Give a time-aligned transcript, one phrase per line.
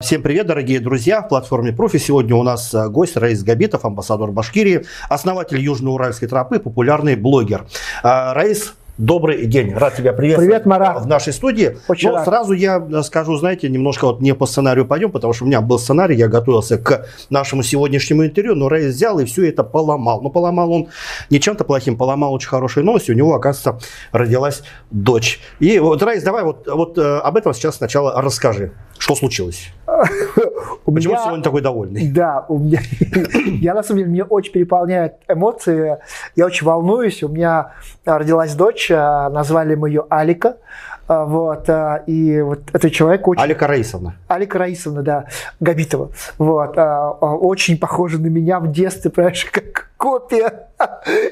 [0.00, 1.22] Всем привет, дорогие друзья!
[1.22, 6.60] В платформе Профи сегодня у нас э, гость Раис Габитов, амбассадор Башкирии, основатель Южноуральской тропы,
[6.60, 7.66] популярный блогер.
[8.04, 11.02] А, Раис, Добрый день, рад тебя приветствовать Привет, Марат.
[11.02, 11.78] в нашей студии.
[11.86, 12.24] Очень Но рад.
[12.24, 15.78] сразу я скажу, знаете, немножко вот не по сценарию пойдем, потому что у меня был
[15.78, 20.20] сценарий, я готовился к нашему сегодняшнему интервью, но Рейс взял и все это поломал.
[20.20, 20.88] Но поломал он
[21.30, 23.14] не чем-то плохим, поломал очень хорошей новостью.
[23.14, 23.78] У него, оказывается,
[24.10, 25.38] родилась дочь.
[25.60, 28.72] И вот, Рейс, давай вот, вот э, об этом сейчас сначала расскажи.
[29.08, 29.72] Что случилось?
[30.84, 32.10] У Почему меня- сегодня такой довольный?
[32.12, 32.80] Да, у меня,
[33.58, 35.96] я на самом деле, мне очень переполняют эмоции,
[36.36, 37.72] я очень волнуюсь, у меня
[38.04, 40.58] родилась дочь, а, назвали мы ее Алика,
[41.08, 43.42] вот, а, и вот этот человек очень...
[43.42, 44.16] Алика Раисовна.
[44.28, 45.24] Алика Раисовна, да,
[45.58, 50.68] Габитова, вот, а, а, очень похожа на меня в детстве, понимаешь, как копия.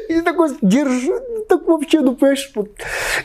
[0.08, 1.12] И такой, держи,
[1.48, 2.70] так вообще, ну, понимаешь, вот.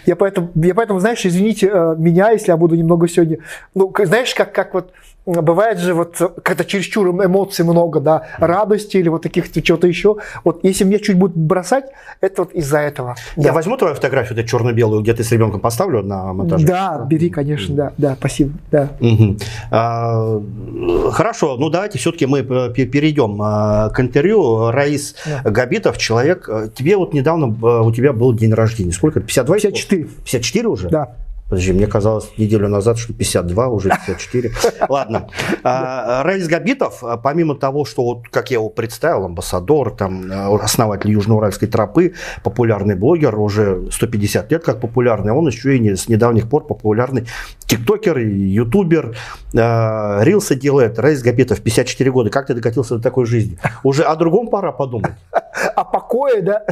[0.05, 3.39] я поэтому, я поэтому, знаешь, извините э, меня, если я буду немного сегодня,
[3.73, 4.91] ну, знаешь, как, как вот
[5.25, 10.63] бывает же вот когда чересчур эмоций много, да, радости или вот таких чего-то еще, вот
[10.63, 11.85] если мне чуть будет бросать,
[12.21, 13.15] это вот из-за этого.
[13.35, 13.53] Я Да.
[13.53, 16.65] возьму твою фотографию, эту черно-белую, где ты с ребенком поставлю на монтаже?
[16.65, 18.89] Да, бери, конечно, да, да, спасибо, да.
[19.69, 20.41] А,
[21.11, 24.71] Хорошо, ну давайте все-таки мы пе- перейдем а, к интервью.
[24.71, 25.49] Раис Да.
[25.51, 28.91] Габитов, человек, э, тебе вот недавно э, у тебя был день рождения.
[28.91, 29.19] Сколько?
[29.19, 29.55] 52?
[29.55, 30.89] 54, 54 уже?
[30.89, 31.15] да.
[31.51, 34.51] Подожди, мне казалось неделю назад, что 52, уже 54.
[34.89, 35.27] Ладно.
[35.65, 40.55] А, Раис Габитов, а, помимо того, что, вот, как я его представил, амбассадор, там, э,
[40.63, 46.07] основатель Южноуральской тропы, популярный блогер, уже 150 лет как популярный, он еще и не- с
[46.07, 47.27] недавних пор популярный
[47.65, 49.17] тиктокер, ютубер,
[49.53, 50.99] э, рилсы делает.
[50.99, 52.29] Раис Габитов, 54 года.
[52.29, 53.57] Как ты докатился до такой жизни?
[53.83, 55.11] Уже о другом пора подумать.
[55.75, 56.63] А покое, да,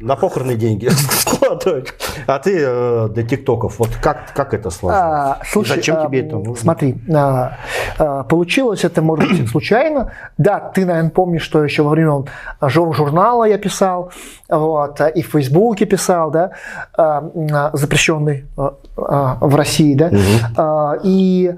[0.00, 1.94] На похороны деньги складывать.
[2.26, 5.04] А ты э, до тиктоков, вот как, как это сложилось?
[5.04, 6.56] А, слушай, Зачем а, тебе это нужно?
[6.56, 7.58] Смотри, а,
[7.98, 10.10] а, получилось это, может быть, случайно.
[10.36, 12.24] Да, ты, наверное, помнишь, что еще во время
[12.60, 14.10] жур- журнала я писал,
[14.48, 16.50] вот, и в Фейсбуке писал, да,
[16.96, 20.10] а, а, запрещенный а, в России, да.
[20.56, 21.54] А, И,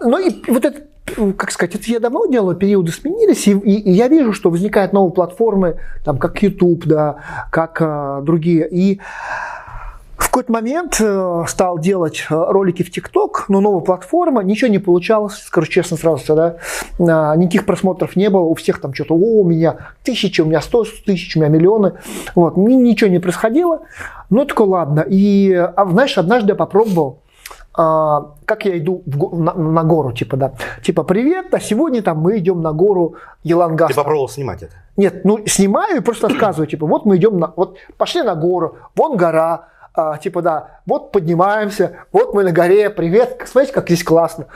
[0.00, 0.80] ну и вот это
[1.36, 4.92] как сказать, это я давно делаю, периоды сменились, и, и- и я вижу, что возникают
[4.92, 7.16] новые платформы, там, как YouTube, да,
[7.50, 8.68] как а, другие.
[8.70, 9.00] И
[10.16, 14.78] в какой-то момент э, стал делать э, ролики в ТикТок, но новая платформа, ничего не
[14.78, 16.56] получалось, скажу честно сразу, да,
[17.00, 20.60] А, никаких просмотров не было, у всех там что-то, о, у меня тысячи, у меня
[20.62, 21.94] сто тысяч, у меня миллионы,
[22.36, 23.82] вот, ни- ничего не происходило,
[24.30, 27.18] ну, такой, ладно, и, а, знаешь, однажды я попробовал,
[27.74, 30.52] а, как я иду в на, на гору, типа, да,
[30.82, 33.88] типа, привет, а сегодня там мы идем на гору Елангас.
[33.88, 34.74] Ты попробовал снимать это?
[34.96, 38.76] Нет, ну снимаю и просто рассказываю, типа, вот мы идем на, вот пошли на гору,
[38.94, 44.04] вон гора, а, типа, да, вот поднимаемся, вот мы на горе, привет, смотрите, как здесь
[44.04, 44.46] классно.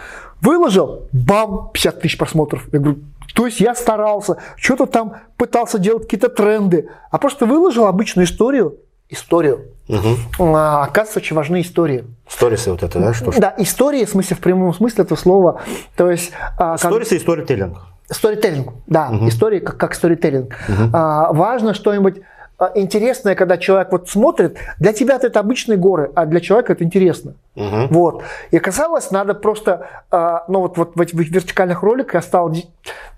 [0.41, 2.69] Выложил, бам, 50 тысяч просмотров.
[2.72, 3.00] Я говорю,
[3.34, 8.78] то есть я старался, что-то там пытался делать какие-то тренды, а просто выложил обычную историю,
[9.09, 9.67] историю.
[9.89, 10.55] Угу.
[10.56, 12.05] А, оказывается, очень важны истории.
[12.28, 13.15] Сторисы вот это, да?
[13.15, 13.31] Что?
[13.39, 15.61] Да, истории, в смысле, в прямом смысле этого слова.
[15.97, 17.78] То есть, а, как- Сторисы и сторителлинг.
[18.09, 20.55] Сторителлинг, да, история как, как сторителлинг.
[20.93, 22.21] А, важно что-нибудь
[22.59, 24.56] а, интересное, когда человек вот смотрит.
[24.78, 27.34] Для тебя это обычные горы, а для человека это интересно.
[27.55, 27.89] Мгм.
[27.89, 28.22] Вот.
[28.50, 32.53] И оказалось, надо просто, ну вот, вот в этих вертикальных роликах я стал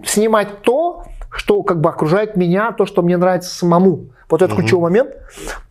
[0.04, 4.06] снимать то, что как бы окружает меня, то, что мне нравится самому.
[4.28, 5.10] Вот это ключевой момент.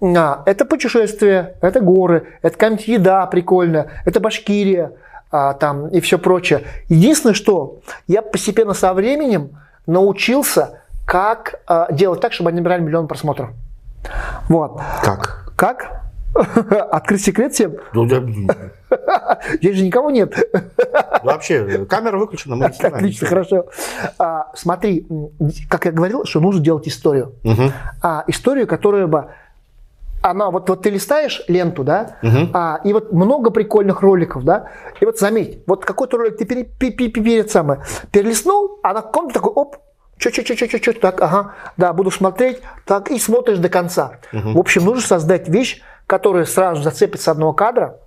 [0.02, 4.94] А, это путешествие, это горы, это какая-нибудь еда прикольная, это Башкирия
[5.32, 6.64] а, там, и все прочее.
[6.90, 13.08] Единственное, что я постепенно со временем научился, как а, делать так, чтобы они набирали миллион
[13.08, 13.50] просмотров.
[14.50, 14.82] Вот.
[15.04, 15.52] Как?
[15.56, 16.07] Как?
[16.92, 17.76] Открыть секрет всем?
[17.94, 18.24] Ну, да,
[19.62, 20.34] Здесь же никого нет.
[21.24, 22.96] Вообще, камера выключена, мы не снимаем.
[22.96, 23.66] Отлично, хорошо.
[24.20, 25.06] А, смотри,
[25.70, 27.34] как я говорил, что нужно делать историю.
[28.02, 29.28] А, историю, которая бы
[30.24, 32.18] она вот, вот ты листаешь ленту, да,
[32.54, 34.68] а, и вот много прикольных роликов, да,
[35.00, 37.82] и вот заметь, вот какой-то ролик ты пере, пе- пе- пе- перед самое
[38.12, 39.78] перелистнул, а на каком-то такой, оп,
[40.18, 43.70] чё чё чё чё чё чё так, ага, да, буду смотреть, так, и смотришь до
[43.70, 44.14] конца.
[44.34, 48.00] В общем, нужно создать вещь, которая сразу зацепит с одного кадра,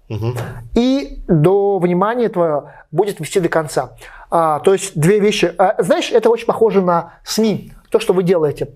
[0.74, 3.90] и до внимания твоего будет вести до конца.
[4.30, 5.54] А, то есть две вещи.
[5.58, 8.70] А, знаешь, это очень похоже на СМИ, то, что вы делаете.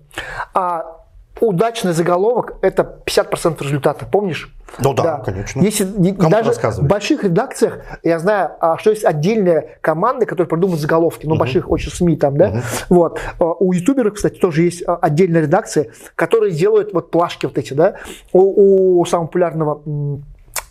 [0.53, 1.04] А,
[1.39, 4.51] удачный заголовок– это 50% результата, помнишь?
[4.79, 5.61] Ну да, конечно.
[5.61, 10.81] Если Кому даже в больших редакциях, я знаю, а, что есть отдельные команды, которые придумывают
[10.81, 13.19] заголовки, ну, больших очень СМИ там, да, вот.
[13.39, 17.73] А, У ютуберов, кстати, тоже есть а, отдельная редакция, которые делают вот плашки вот эти,
[17.73, 17.95] да,
[18.33, 19.81] у, у самого популярного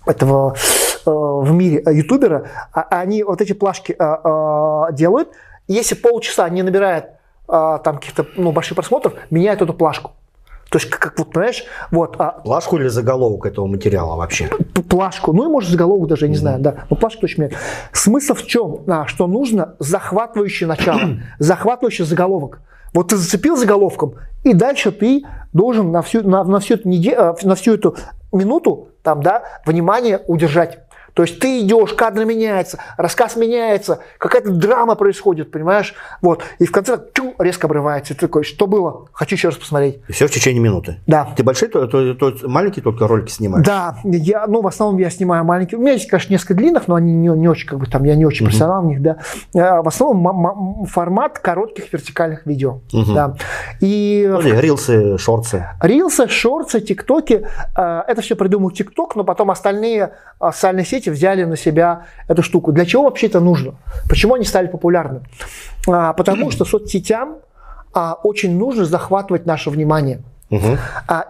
[0.06, 0.54] этого
[1.06, 3.96] в мире э, ютубера, они вот эти плашки
[4.94, 5.28] делают,
[5.68, 7.10] если полчаса не набирает
[7.46, 10.12] там каких-то ну, больших просмотров, меняют эту плашку.
[10.74, 12.16] То есть, как, как вот, понимаешь, вот...
[12.18, 14.50] А, плашку или заголовок этого материала вообще?
[14.88, 16.38] Плашку, ну и может заголовок даже, я не mm-hmm.
[16.40, 16.86] знаю, да.
[16.90, 17.52] Но плашку точно нет.
[17.92, 18.80] Смысл в чем?
[18.88, 21.00] А, что нужно захватывающее начало,
[21.38, 22.60] захватывающий заголовок.
[22.92, 25.22] Вот ты зацепил заголовком, и дальше ты
[25.52, 27.94] должен на всю, на, на всю, эту, неделю, на всю эту
[28.32, 30.83] минуту там, да, внимание удержать.
[31.14, 35.94] То есть ты идешь, кадр меняется, рассказ меняется, какая-то драма происходит, понимаешь?
[36.20, 36.42] Вот.
[36.58, 38.14] И в конце чу, резко обрывается.
[38.14, 39.06] И ты такой, что было?
[39.12, 40.00] Хочу еще раз посмотреть.
[40.08, 40.98] И все в течение минуты.
[41.06, 41.28] Да.
[41.36, 43.64] Ты большой, то, то, то маленькие только ролики снимаешь?
[43.64, 43.96] Да.
[44.04, 45.78] Я, ну, в основном я снимаю маленькие.
[45.78, 48.16] У меня есть, конечно, несколько длинных, но они не, не очень, как бы там, я
[48.16, 48.86] не очень профессионал uh-huh.
[48.86, 49.18] в них, да.
[49.54, 52.80] А, в основном формат коротких вертикальных видео.
[52.92, 53.14] Uh-huh.
[53.14, 53.36] Да.
[53.80, 54.26] И...
[54.28, 55.64] Ну, рилсы, шорты.
[55.80, 57.46] Рилсы, шорты, тиктоки.
[57.76, 62.42] А, это все придумал тикток, но потом остальные а, социальные сети взяли на себя эту
[62.42, 62.72] штуку.
[62.72, 63.74] Для чего вообще это нужно?
[64.08, 65.22] Почему они стали популярны?
[65.88, 67.36] А, потому что соцсетям
[67.92, 70.22] а, очень нужно захватывать наше внимание.
[70.50, 70.78] Угу.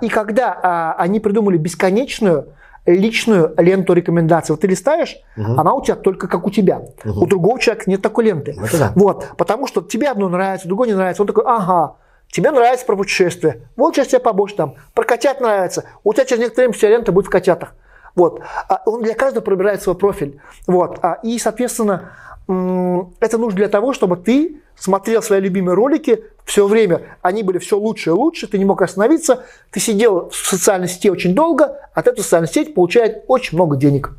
[0.02, 2.48] И когда они придумали бесконечную
[2.86, 4.52] личную ленту рекомендаций.
[4.52, 5.58] Вот ты листаешь, угу.
[5.58, 6.82] она у тебя только как у тебя.
[7.04, 7.24] Угу.
[7.24, 8.56] У другого человека нет такой ленты.
[8.72, 8.92] да.
[8.94, 11.22] Вот, потому что тебе одно нравится, другое не нравится.
[11.22, 11.96] Он такой, ага,
[12.30, 13.62] тебе нравится про путешествие.
[13.76, 14.74] Вот сейчас тебе побольше там.
[14.92, 15.84] Про котят нравится.
[16.02, 17.74] У тебя через некоторое время вся лента будет в котятах.
[18.14, 18.40] Вот.
[18.68, 20.40] А он для каждого пробирает свой профиль.
[20.66, 20.98] Вот.
[21.02, 22.12] А, и, соответственно,
[22.46, 27.02] это нужно для того, чтобы ты смотрел свои любимые ролики все время.
[27.22, 29.44] Они были все лучше и лучше, ты не мог остановиться.
[29.70, 34.12] Ты сидел в социальной сети очень долго, от этой социальной сети получает очень много денег.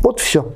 [0.00, 0.52] Вот все.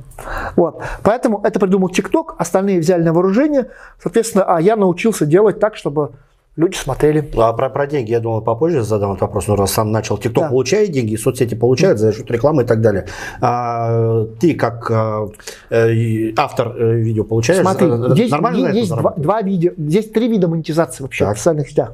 [0.56, 0.82] Вот.
[1.02, 3.68] Поэтому это придумал ТикТок, остальные взяли на вооружение.
[4.02, 6.12] Соответственно, а я научился делать так, чтобы
[6.56, 7.28] люди смотрели.
[7.36, 10.44] А про, про деньги, я думал, попозже задам этот вопрос, но раз сам начал, ТикТок
[10.44, 10.50] да.
[10.50, 13.06] получает деньги, соцсети получают за счет рекламы и так далее.
[13.40, 15.28] А, ты как а,
[15.70, 17.60] э, автор э, видео получаешь?
[17.60, 21.36] Смотри, здесь, Нормально есть два, два видео, здесь три вида монетизации вообще так.
[21.36, 21.92] в социальных сетях.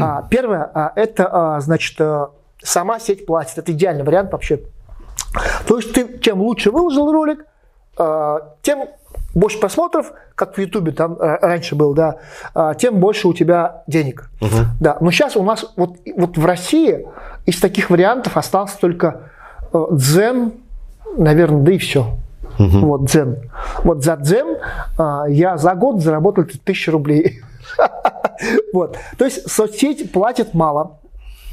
[0.00, 2.26] А, первое, а, это, а, значит, э,
[2.62, 4.60] сама сеть платит, это идеальный вариант вообще.
[5.66, 7.44] То есть ты чем лучше выложил ролик,
[7.96, 8.88] а, тем
[9.34, 12.16] больше просмотров, как в Ютубе там э, раньше был, да,
[12.54, 14.30] а, тем больше у тебя денег.
[14.40, 14.56] Угу.
[14.80, 17.06] Да, но сейчас у нас вот, вот в России
[17.46, 19.30] из таких вариантов остался только
[19.72, 20.52] э, Дзен,
[21.16, 22.18] наверное, да и все.
[22.58, 22.78] Угу.
[22.86, 23.38] Вот Дзен.
[23.84, 24.58] Вот за Дзен
[24.98, 27.40] а, я за год заработал тысячу рублей.
[28.72, 28.96] Вот.
[29.18, 30.99] То есть соцсеть платит мало.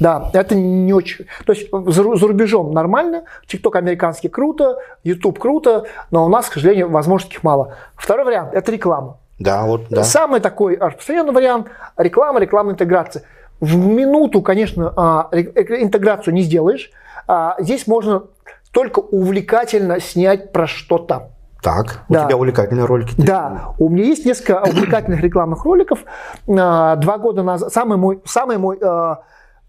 [0.00, 1.26] Да, это не очень...
[1.44, 6.90] То есть за, рубежом нормально, ТикТок американский круто, YouTube круто, но у нас, к сожалению,
[6.90, 7.74] возможностей мало.
[7.96, 9.18] Второй вариант– это реклама.
[9.38, 10.04] Да, вот, да.
[10.04, 13.22] Самый такой распространенный вариант– реклама, рекламная интеграция.
[13.60, 16.90] В минуту, конечно, а, интеграцию не сделаешь.
[17.26, 18.24] А, здесь можно
[18.72, 21.30] только увлекательно снять про что-то.
[21.62, 22.26] Так, у да.
[22.26, 23.14] тебя увлекательные ролики.
[23.16, 26.04] Да, у меня есть несколько увлекательных рекламных роликов.
[26.48, 28.78] А, два года назад, самый мой, самый мой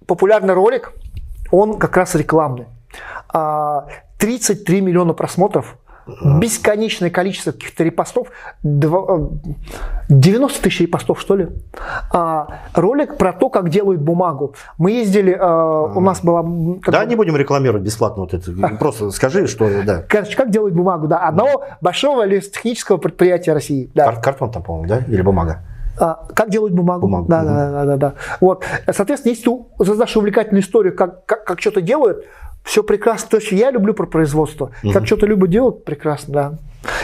[0.10, 0.92] популярный ролик,
[1.52, 2.66] он как раз рекламный.
[4.18, 5.78] 33 а, миллиона просмотров,
[6.40, 8.30] бесконечное количество каких-то репостов,
[8.64, 11.50] 90 тысяч репостов, что ли.
[12.12, 14.56] А, ролик про то, как делают бумагу.
[14.80, 16.44] Мы ездили, а, у нас была...
[16.88, 18.52] Да, не будем рекламировать бесплатно вот это.
[18.80, 19.70] Просто скажи, что...
[19.86, 20.04] Да.
[20.10, 21.20] Короче, как делают бумагу, да.
[21.20, 23.92] Одного большого технического предприятия России.
[23.94, 24.12] Да.
[24.14, 24.98] Картон там, по-моему, да?
[25.08, 25.62] Или бумага?
[26.00, 27.02] А, как делают бумагу.
[27.02, 27.28] бумагу.
[27.28, 28.14] Да, да, да, да, да.
[28.40, 28.64] Вот.
[28.90, 32.26] Соответственно, если ты создашь увлекательную историю, как, как, как что-то делают,
[32.64, 33.30] все прекрасно.
[33.30, 34.72] То есть я люблю про производство.
[34.84, 34.94] Угу.
[34.94, 36.54] Как что-то любят делать, прекрасно, да.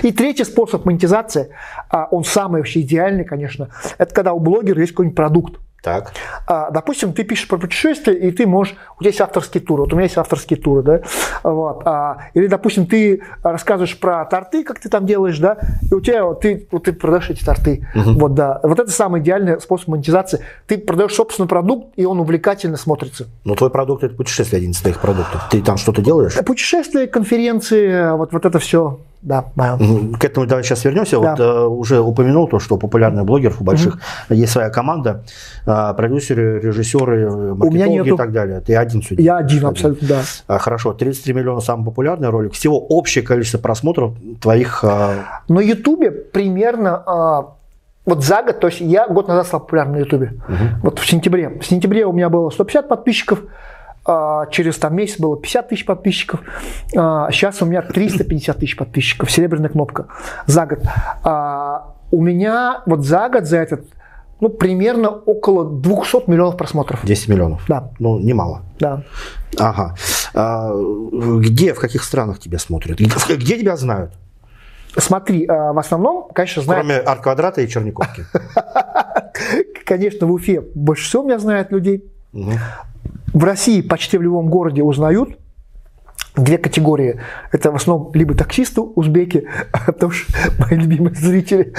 [0.04, 1.50] И третий способ монетизации,
[1.90, 5.60] а, он самый вообще идеальный, конечно, это когда у блогера есть какой-нибудь продукт.
[5.86, 6.14] Так.
[6.48, 9.94] А, допустим, ты пишешь про путешествие, и ты можешь, у тебя есть авторские туры, вот
[9.94, 11.02] у меня есть авторские туры, да,
[11.44, 15.60] вот, а, или, допустим, ты рассказываешь про торты, как ты там делаешь, да,
[15.92, 18.14] и у тебя, вот, ты, вот, ты продаешь эти торты, угу.
[18.14, 20.40] вот, да, вот это самый идеальный способ монетизации.
[20.66, 23.28] Ты продаешь собственный продукт, и он увлекательно смотрится.
[23.44, 25.48] Но твой продукт– это путешествие, один из твоих продуктов.
[25.52, 26.34] Ты там что-то делаешь?
[26.44, 29.46] Путешествия, конференции, вот, вот это все да.
[30.20, 31.20] К этому давай сейчас вернемся.
[31.20, 31.32] Да.
[31.32, 34.36] Вот э, уже упомянул то, что у популярных блогеров, у больших, угу.
[34.36, 35.24] есть своя команда,
[35.66, 38.16] э, продюсеры, режиссеры, маркетологи нету...
[38.16, 38.62] и так далее.
[38.62, 39.24] Ты один судья.
[39.24, 39.70] Я один, один.
[39.70, 40.22] абсолютно, да.
[40.48, 42.54] А, хорошо, 33 миллиона самый популярный ролик.
[42.54, 44.84] Всего общее количество просмотров твоих...
[44.84, 45.24] Э...
[45.48, 47.04] На Ютубе примерно...
[47.06, 47.56] Э,
[48.06, 50.34] вот за год, то есть я год назад стал популярным на Ютубе.
[50.48, 50.82] Угу.
[50.84, 51.50] Вот в сентябре.
[51.50, 53.42] В сентябре у меня было 150 подписчиков,
[54.06, 56.42] а, через там месяц было 50 тысяч подписчиков,
[56.92, 60.06] сейчас а, у меня 350 тысяч подписчиков, серебряная кнопка
[60.46, 60.80] за год.
[61.24, 63.86] А, у меня вот за год, за этот
[64.42, 67.06] ну, примерно около 200 миллионов просмотров.
[67.06, 67.64] 10 миллионов?
[67.68, 67.92] Да.
[68.00, 68.64] Ну, немало.
[68.80, 69.04] Да.
[69.58, 69.96] Ага.
[70.34, 73.00] А, где, в каких странах тебя смотрят?
[73.00, 74.12] Где тебя знают?
[74.98, 76.86] Смотри, а, в основном, конечно, знают...
[76.86, 78.26] Кроме арт-квадрата и Черниковки.
[79.86, 82.04] Конечно, в Уфе больше всего меня знают людей.
[82.32, 85.38] В России почти в любом городе узнают
[86.36, 87.20] две категории.
[87.52, 89.48] Это в основном либо таксисты узбеки,
[89.86, 91.74] потому что мои любимые зрители.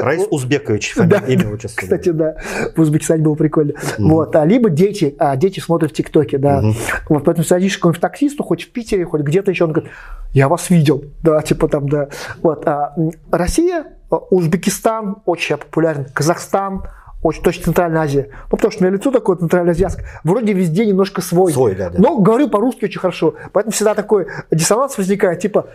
[0.00, 1.82] Раис Узбекович, фамилия, да, имя, отчество.
[1.82, 2.36] Кстати, да,
[2.76, 3.72] в Узбекистане было прикольно.
[3.72, 4.08] Mm-hmm.
[4.08, 6.60] Вот, а либо дети, а дети смотрят в ТикТоке, да.
[6.62, 6.74] Mm-hmm.
[7.08, 9.90] Вот, поэтому садишься к какому-нибудь таксисту, хоть в Питере, хоть где-то еще, он говорит,
[10.32, 12.08] я вас видел, да, типа там, да.
[12.42, 12.94] Вот, а
[13.30, 16.82] Россия, Узбекистан очень популярен, Казахстан,
[17.22, 18.28] очень точно Центральная Азия.
[18.50, 20.06] Ну, потому что у меня лицо такое центральноазиатское.
[20.24, 21.52] Вроде везде немножко свой.
[21.52, 21.98] Свой, да, да.
[21.98, 23.34] Но говорю по-русски очень хорошо.
[23.52, 25.66] Поэтому всегда такой диссонанс возникает, типа,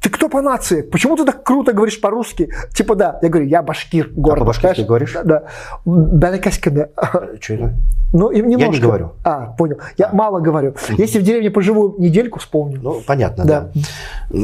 [0.00, 0.82] ты кто по нации?
[0.82, 2.50] Почему ты так круто говоришь по-русски?
[2.74, 3.18] Типа, да.
[3.22, 4.10] Я говорю, я башкир.
[4.14, 5.12] Город, а по-башкирски говоришь?
[5.12, 5.22] Да.
[5.24, 5.44] да.
[5.84, 6.88] Балакаскина.
[7.40, 7.72] Что это?
[8.12, 8.60] Ну, немножко.
[8.60, 9.12] Я не говорю.
[9.24, 9.78] А, понял.
[9.96, 10.14] Я а.
[10.14, 10.74] мало говорю.
[10.90, 12.80] Если в деревне поживу недельку, вспомню.
[12.82, 13.70] Ну, понятно, да.
[14.30, 14.40] да.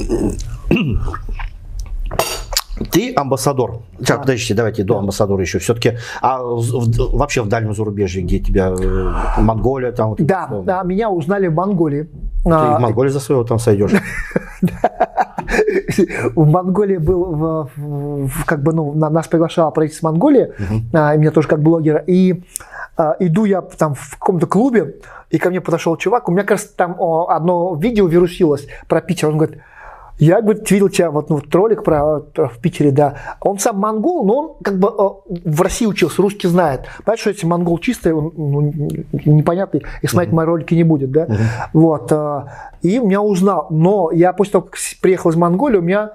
[2.91, 3.83] Ты амбассадор.
[3.99, 4.23] Сейчас, да.
[4.23, 5.59] подождите, давайте до амбассадора еще.
[5.59, 10.11] Все-таки, а в, вообще в дальнем зарубежье, где тебя, э, Монголия там?
[10.11, 12.09] Вот, да, да, меня узнали в Монголии.
[12.45, 13.93] Ты а, в Монголии за своего там сойдешь.
[16.35, 17.69] В Монголии был,
[18.47, 20.53] как бы, ну, нас приглашало правительство Монголии,
[20.93, 22.43] а, меня тоже как блогера, и
[22.97, 24.97] а, иду я там в каком-то клубе,
[25.31, 29.39] и ко мне подошел чувак, у меня, кажется, там одно видео вирусилось про Питер, он
[29.39, 29.59] говорит,
[30.19, 33.15] я, говорит, видел тебя, вот ну, ролик про, в Питере, да.
[33.41, 36.87] Он сам монгол, но он как бы э, в России учился, русский знает.
[37.05, 38.73] Понимаешь, что если монгол чистый, он ну,
[39.25, 40.37] непонятный, и смотреть uh-huh.
[40.37, 41.27] мои ролики не будет, да.
[41.27, 41.37] Uh-huh.
[41.73, 42.13] Вот.
[42.13, 42.45] Э,
[42.83, 43.69] и меня узнал.
[43.71, 46.15] Но я после того, как приехал из Монголии, у меня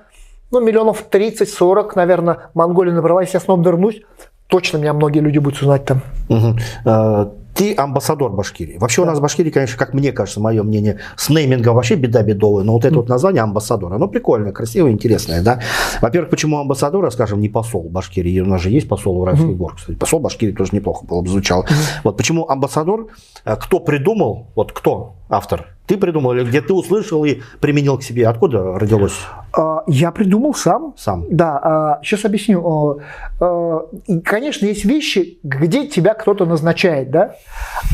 [0.52, 3.22] ну, миллионов 30-40, наверное, Монголия набрала.
[3.22, 4.02] Если я снова вернусь,
[4.48, 6.02] точно меня многие люди будут узнать там.
[6.30, 8.78] Uh-huh ты амбассадор Башкирии.
[8.78, 9.04] Вообще да.
[9.04, 12.64] у нас в Башкирии, конечно, как мне кажется, мое мнение, с неймингом вообще беда бедовая,
[12.64, 15.60] но вот это вот название амбассадор, оно прикольное, красивое, интересное, да.
[16.02, 19.56] Во-первых, почему амбассадор, скажем, не посол Башкирии, у нас же есть посол Уральских mm-hmm.
[19.56, 21.64] гор, кстати, посол Башкирии тоже неплохо было бы звучало.
[21.64, 22.02] Mm-hmm.
[22.04, 23.08] Вот почему амбассадор,
[23.46, 28.04] э, кто придумал, вот кто автор, ты придумал или где ты услышал и применил к
[28.04, 29.14] себе, откуда родилось?
[29.56, 30.94] А, я придумал сам.
[30.98, 31.26] Сам.
[31.30, 33.00] Да, сейчас а, объясню.
[34.24, 37.36] Конечно, есть вещи, где тебя кто-то назначает, да,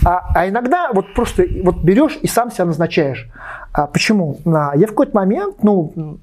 [0.06, 3.28] а, а иногда вот просто вот берешь и сам себя назначаешь.
[3.74, 4.40] А почему?
[4.46, 6.20] Я в какой-то момент, ну,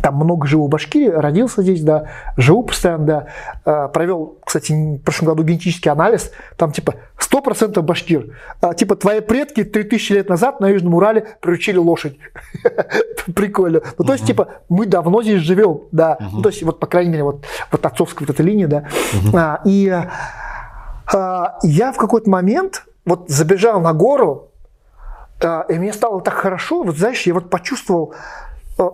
[0.00, 3.26] там много живу в Башкирии, родился здесь, да, живу постоянно, да.
[3.64, 8.36] А, провел, кстати, в прошлом году генетический анализ, там типа 100% башкир.
[8.60, 12.18] А, типа твои предки 3000 лет назад на Южном Урале приручили лошадь.
[13.34, 13.80] Прикольно.
[13.98, 16.18] Ну, то есть, типа, мы давно здесь живем, да.
[16.32, 18.88] Ну, то есть, вот, по крайней мере, вот, вот отцовская вот эта линия, да.
[19.34, 19.92] А, и
[21.62, 24.50] я в какой-то момент вот забежал на гору,
[25.40, 28.45] и мне стало так хорошо, вот знаешь, я вот почувствовал, Э,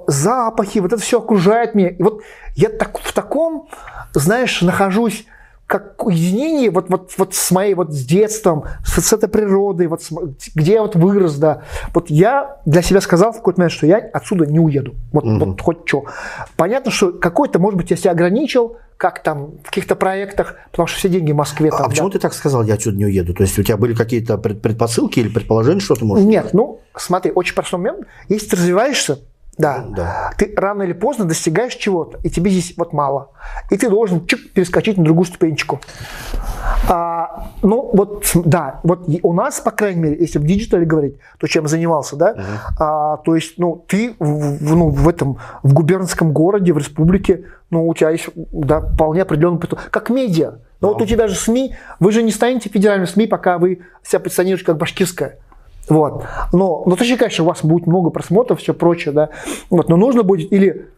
[0.06, 1.88] запахи, вот это все окружает меня.
[1.88, 2.22] И вот
[2.54, 3.68] я так, в таком,
[4.14, 5.26] знаешь, нахожусь
[5.72, 10.02] как уединение вот, вот, вот с моей вот с детством, с, с этой природой, вот
[10.02, 10.10] с,
[10.54, 11.62] где я вот вырос, да.
[11.94, 14.94] Вот я для себя сказал в какой-то момент, что я отсюда не уеду.
[15.12, 16.04] Вот, mm вот хоть что.
[16.56, 20.98] Понятно, что какой-то, может быть, я себя ограничил, как там в каких-то проектах, потому что
[20.98, 21.70] все деньги в Москве.
[21.70, 23.32] А там, а почему ты так сказал, я отсюда не уеду?
[23.32, 26.24] То есть у тебя были какие-то предпосылки или предположения, что ты можешь?
[26.26, 28.06] Нет, ну смотри, очень простой момент.
[28.28, 29.20] Если ты развиваешься,
[29.58, 29.84] да.
[29.88, 30.30] да.
[30.38, 33.30] Ты рано или поздно достигаешь чего-то, и тебе здесь вот мало.
[33.70, 35.80] И ты должен чик, перескочить на другую ступенечку.
[36.88, 41.46] А, ну, вот, да, вот у нас, по крайней мере, если в диджитале говорить, то
[41.46, 42.42] чем занимался, да, э
[42.78, 47.86] а, то есть, ну, ты в, ну, в этом, в губернском городе, в республике, ну,
[47.86, 50.58] у тебя есть, да, вполне определенный, как медиа.
[50.80, 50.92] Но но.
[50.94, 54.64] вот у тебя же СМИ, вы же не станете федеральным СМИ, пока вы себя позиционируете
[54.64, 55.38] как башкирская.
[55.88, 56.24] Вот.
[56.52, 59.30] Но, но точно, конечно, у вас будет много просмотров, все прочее, да.
[59.70, 59.88] Вот.
[59.88, 60.88] Но нужно будет или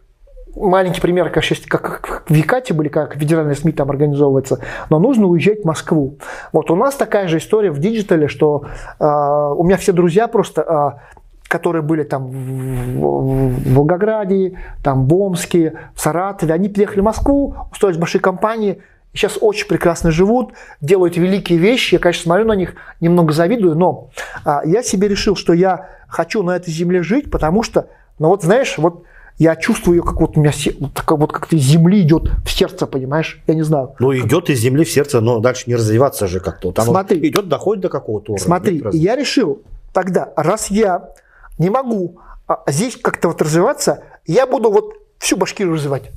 [0.55, 5.61] маленький пример, как, как в Екате были, как федеральные СМИ там организовывается, но нужно уезжать
[5.61, 6.17] в Москву.
[6.53, 8.65] Вот у нас такая же история в диджитале, что
[8.99, 11.15] э, у меня все друзья просто, э,
[11.47, 17.99] которые были там в Волгограде, там в Омске, в Саратове, они приехали в Москву, устроились
[17.99, 18.81] большие компании,
[19.15, 21.95] сейчас очень прекрасно живут, делают великие вещи.
[21.95, 24.09] Я, конечно, смотрю на них, немного завидую, но
[24.43, 27.87] а, я себе решил, что я хочу на этой земле жить, потому что,
[28.19, 29.03] ну вот знаешь, вот
[29.37, 32.87] я чувствую ее, как вот у меня вот, вот как-то из земли идет в сердце,
[32.87, 33.41] понимаешь?
[33.47, 33.93] Я не знаю.
[33.99, 36.69] Ну, идет из земли в сердце, но дальше не развиваться же как-то.
[36.69, 37.27] Вот Смотри.
[37.27, 38.45] идет, доходит до какого-то уровня.
[38.45, 41.09] Смотри, я решил тогда, раз я
[41.57, 42.17] не могу
[42.47, 46.11] а, здесь как-то вот развиваться, я буду вот всю Башкирию развивать.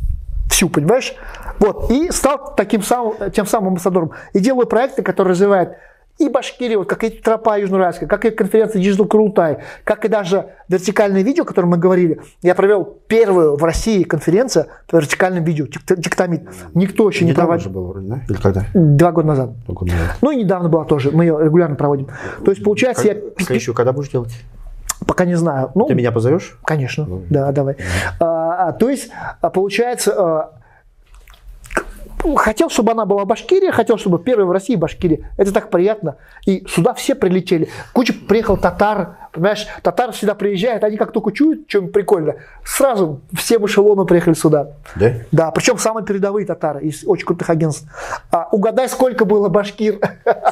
[0.48, 1.14] Всю, понимаешь?
[1.58, 4.12] Вот, и стал таким самым, тем самым амбассадором.
[4.32, 5.70] И делаю проекты, которые развивают
[6.18, 10.50] и Башкирия, вот как и тропа Южноуральская, как и конференция Digital Крутай, как и даже
[10.68, 12.20] вертикальное видео, о котором мы говорили.
[12.42, 16.48] Я провел первую в России конференцию по вертикальному видео, тектомит.
[16.74, 17.70] Никто еще не проводил.
[17.70, 18.20] было вроде, да?
[18.28, 18.64] Или когда?
[18.74, 19.50] Два года назад.
[19.64, 20.16] Два года назад.
[20.20, 22.08] Ну и недавно была тоже, мы ее регулярно проводим.
[22.44, 23.44] То есть получается Как- я...
[23.44, 24.32] Следующую когда будешь делать?
[25.06, 25.70] Пока не знаю.
[25.74, 26.58] Ну, Ты меня позовешь?
[26.64, 27.76] Конечно, Ну, да, давай.
[28.20, 30.50] А, а, то есть, а, получается, а,
[32.36, 35.30] хотел, чтобы она была в Башкирии, хотел, чтобы первая в России Башкирия.
[35.36, 36.16] Это так приятно.
[36.46, 37.68] И сюда все прилетели.
[37.92, 43.58] Куча приехал татар, понимаешь, татары сюда приезжают, они как только чуют, чем прикольно, сразу все
[43.58, 44.72] в эшелону приехали сюда.
[44.96, 45.12] Да?
[45.32, 47.86] Да, причем самые передовые татары из очень крутых агентств.
[48.30, 49.98] А, угадай, сколько было башкир?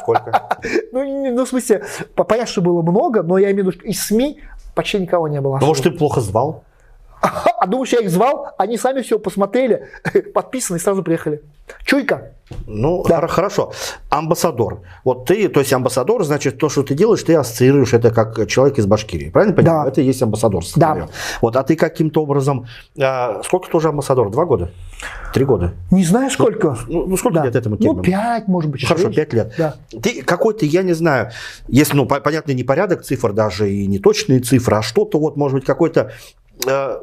[0.00, 0.48] Сколько?
[0.92, 3.86] Ну, ну, в смысле, по- понятно, что было много, но я имею в виду, что
[3.88, 4.40] из СМИ
[4.74, 5.58] почти никого не было.
[5.60, 6.64] Ну, может, ты плохо звал?
[7.58, 9.88] А думаешь, я их звал, они сами все посмотрели,
[10.34, 11.42] подписаны и сразу приехали.
[11.84, 12.32] Чуйка.
[12.66, 13.72] Ну, хор- хорошо.
[14.08, 14.82] Амбассадор.
[15.04, 18.78] Вот ты, то есть амбассадор, значит, то, что ты делаешь, ты ассоциируешь это как человек
[18.78, 19.30] из Башкирии.
[19.30, 19.82] Правильно понимаю?
[19.84, 19.88] Да.
[19.88, 20.78] Это и есть амбассадорство.
[20.78, 20.90] Да.
[20.92, 21.08] твое.
[21.42, 22.66] Вот, а ты каким-то образом...
[23.00, 24.30] а, сколько ты уже амбассадор?
[24.30, 24.70] Два года?
[25.34, 25.72] Три года?
[25.90, 26.78] Не знаю сколько.
[26.86, 27.44] Ну, ну, сколько Да.
[27.46, 28.02] лет этому Ну, термину?
[28.04, 29.16] пять, может быть, Ну, Хорошо, шесть.
[29.16, 29.52] пять лет.
[29.58, 29.74] Да.
[30.00, 31.30] Ты какой-то, я не знаю,
[31.66, 35.36] если, ну, по- понятно, не порядок цифр даже и не точные цифры, а что-то вот,
[35.36, 36.12] может быть, какой-то
[36.64, 36.98] э,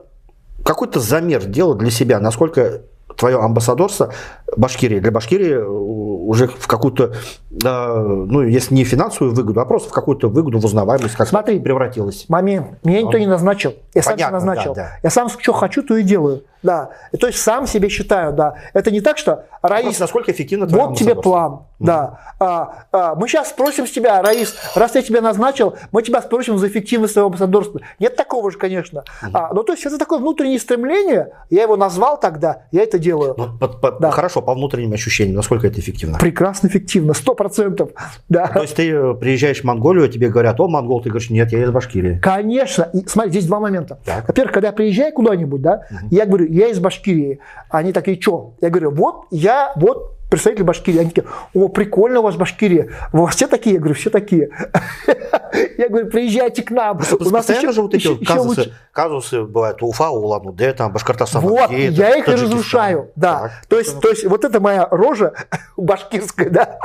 [0.64, 2.84] какой-то замер делать для себя, насколько
[3.18, 4.14] твое амбассадорство
[4.56, 7.14] Башкирии, для Башкирии э, уже в какую-то,
[7.52, 11.60] ну, если не финансовую выгоду, а просто в какую-то выгоду, в узнаваемость, как Смотри.
[11.60, 12.26] превратилась.
[12.30, 12.84] Момент.
[12.84, 13.74] Меня никто не назначил.
[13.94, 14.74] Я сам Понятно, назначил.
[14.74, 15.00] да, да.
[15.04, 16.44] Я сам что хочу, то и делаю.
[16.64, 16.90] Да.
[17.20, 18.56] То есть сам себе считаю, да.
[18.74, 21.60] Это не так, что Раис, насколько эффективно вот тебе план.
[21.80, 22.20] Да.
[22.40, 26.58] А, а, мы сейчас спросим с тебя, Раис, раз я тебя назначил, мы тебя спросим
[26.58, 27.82] за эффективность своего амбассадорства.
[28.00, 29.04] Нет такого же, конечно.
[29.34, 31.34] А, ну, то есть это такое внутреннее стремление.
[31.50, 33.36] Я его назвал тогда, я это делаю.
[33.38, 34.12] Ну, по- по- Да.
[34.12, 36.18] Хорошо, по внутренним ощущениям, насколько это эффективно?
[36.20, 37.90] Прекрасно эффективно, сто процентов.
[38.30, 38.48] Да.
[38.48, 41.64] То есть ты э, приезжаешь в Монголию, тебе говорят, о, монгол, ты говоришь, нет, я
[41.64, 42.20] из Башкирии.
[42.22, 42.90] Конечно.
[42.94, 44.00] И, смотри, здесь два момента.
[44.06, 44.28] Так.
[44.28, 47.40] Во-первых, когда я приезжаю куда-нибудь, да, я говорю, я из Башкирии.
[47.70, 48.54] Они такие, что?
[48.62, 51.00] Я говорю, вот я, вот представитель Башкирии.
[51.00, 52.90] Они такие, о, прикольно у вас Башкирия.
[53.12, 53.76] У вас все такие?
[53.76, 54.50] Я говорю, все такие.
[55.78, 57.00] Я говорю, приезжайте к нам.
[57.20, 61.42] У нас еще- же вот эти казусы, казусы бывают Уфа, Улан-Удэ, там, Башкортостан.
[61.42, 63.52] Вот, я их и разрушаю, да.
[63.68, 65.34] То есть, то есть вот это моя рожа
[65.78, 66.80] башкирская, да.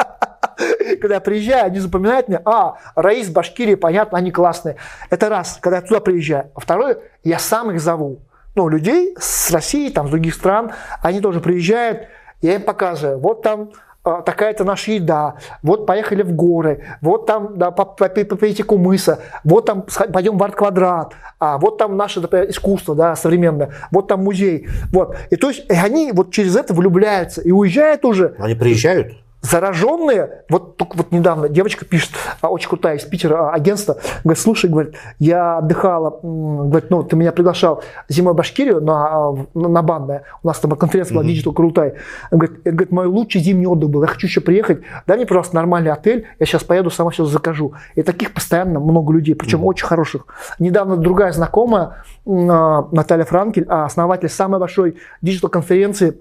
[1.01, 4.77] Когда я приезжаю, они запоминают меня, а, Раис Башкирии, понятно, они классные.
[5.09, 6.51] Это раз, когда я туда приезжаю.
[6.57, 8.21] Второе, я сам их зову.
[8.59, 12.09] Ну, людей с России, там, с других стран, они тоже приезжают,
[12.43, 13.71] я им показываю, вот там
[14.03, 18.65] а, такая-то наша еда, вот поехали в горы, вот там да, по- по- по- попейте
[18.65, 24.09] кумыса, вот там пойдем в арт-квадрат, а вот там наше например, искусство да, современное, вот
[24.09, 24.67] там музей.
[24.93, 25.17] Вот.
[25.31, 29.13] И то есть и они вот через это влюбляются и уезжают уже Они приезжают?
[29.41, 34.43] Зараженные, вот только вот недавно девочка пишет, а, очень крутая из Питера а, агентство, говорит,
[34.43, 39.83] слушай, говорит, я отдыхала, говорит, ну, ты меня приглашал зимой в Башкирию на, на, на
[39.83, 41.95] банное, у нас там конференция была Digital Крутай,
[42.31, 45.93] говорит, говорит, мой лучший зимний отдых был, я хочу еще приехать, дай мне, пожалуйста, нормальный
[45.93, 47.75] отель, я сейчас поеду, сама все закажу.
[47.95, 50.27] И таких постоянно много людей, причем очень хороших.
[50.59, 56.19] Недавно другая знакомая, а, Наталья Франкель, основатель самой большой digital-конференции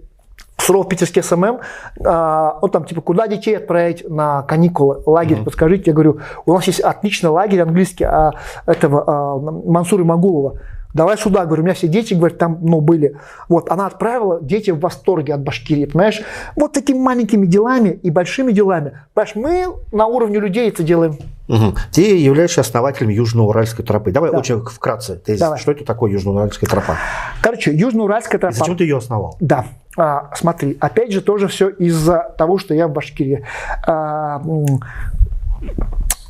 [0.60, 1.60] Суровый питерский SMM,
[2.06, 5.84] а, он там типа, куда детей отправить на каникулы, лагерь, подскажите.
[5.88, 8.34] Я говорю, у нас есть отличный лагерь английский а,
[8.66, 10.60] этого а, Мансура Магулова.
[10.94, 13.18] Давай сюда, говорю, у меня все дети, говорят, там, ну, были.
[13.50, 16.22] Вот, она отправила, дети в восторге от Башкирии, понимаешь?
[16.56, 18.94] Вот такими маленькими делами и большими делами.
[19.14, 21.18] Понимаешь, мы на уровне людей это делаем.
[21.48, 21.76] Мгм.
[21.94, 24.12] Ты являешься основателем Южно-Уральской тропы.
[24.12, 24.40] Давай Да.
[24.40, 25.16] очень вкратце.
[25.18, 25.60] Ты- Давай.
[25.60, 26.96] Что это такое Южно-Уральская тропа?
[27.44, 28.56] Короче, Южно-Уральская И тропа.
[28.56, 29.36] зачем ты ее основал?
[29.40, 29.66] Да.
[29.98, 33.44] А, смотри, опять же, тоже все из-за того, что я в Башкирии.
[33.86, 34.42] А,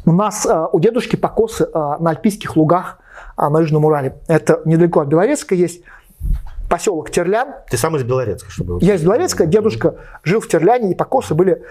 [0.06, 3.00] у нас, а, у дедушки покосы а, на Альпийских лугах
[3.36, 4.16] а, на Южном Урале.
[4.28, 5.82] Это недалеко от Белорецка есть
[6.70, 7.56] поселок Терлян.
[7.70, 8.80] Ты сам из Белорецка, чтобы...
[8.82, 11.64] Я из Белорецка, дедушка жил в Терляне, и покосы были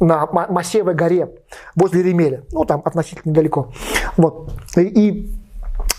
[0.00, 1.28] на Ма- Масевой горе,
[1.74, 2.44] возле Ремеля.
[2.52, 3.72] Ну, там относительно недалеко.
[4.16, 4.50] Вот.
[4.76, 5.37] И, и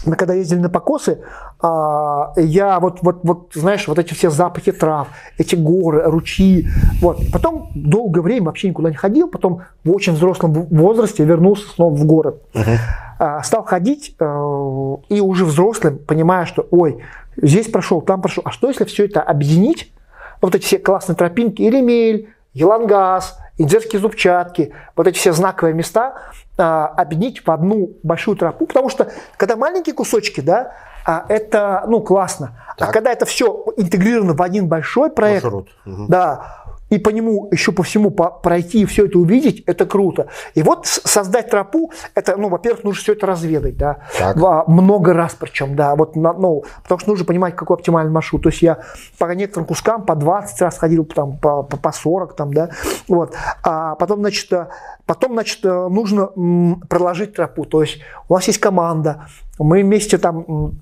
[0.06, 1.20] мы когда ездили на покосы,
[1.62, 5.08] а, я вот, вот, вот, знаешь, вот эти все запахи трав,
[5.38, 6.68] эти горы, ручьи,
[7.02, 7.20] вот.
[7.34, 12.06] Потом долгое время вообще никуда не ходил, потом в очень взрослом возрасте вернулся снова в
[12.06, 12.42] город.
[13.20, 17.04] А, Стал ходить э, и уже взрослым, понимая, что, ой,
[17.36, 18.44] здесь прошел, там прошел.
[18.46, 19.92] А что если все это объединить?
[20.42, 26.14] Вот эти все классные тропинки, Иремель, Елангаз, Индерские зубчатки, вот эти все знаковые места
[26.58, 30.72] а, объединить в одну большую тропу, потому что когда маленькие кусочки, да,
[31.06, 32.58] а, это, ну, классно.
[32.78, 32.90] Так.
[32.90, 35.70] А когда это все интегрировано в один большой проект, Маршрут.
[35.86, 36.08] Мгм.
[36.08, 36.59] да,
[36.90, 40.28] и по нему еще по всему по- пройти и все это увидеть, это круто.
[40.56, 44.38] И вот создать тропу, это, ну, во-первых, нужно все это разведать, да, Так.
[44.68, 48.44] Много раз причем, да, вот, на- ну, потому что нужно понимать, какой оптимальный маршрут.
[48.44, 48.80] То есть я
[49.18, 52.70] по некоторым кускам по 20 раз ходил, там, по, по, по 40, там, да,
[53.08, 53.34] вот.
[53.64, 54.68] А потом, значит, э,
[55.06, 56.30] потом, значит, э, нужно
[56.90, 57.66] проложить тропу.
[57.66, 59.26] То есть у нас есть команда,
[59.58, 60.80] мы вместе там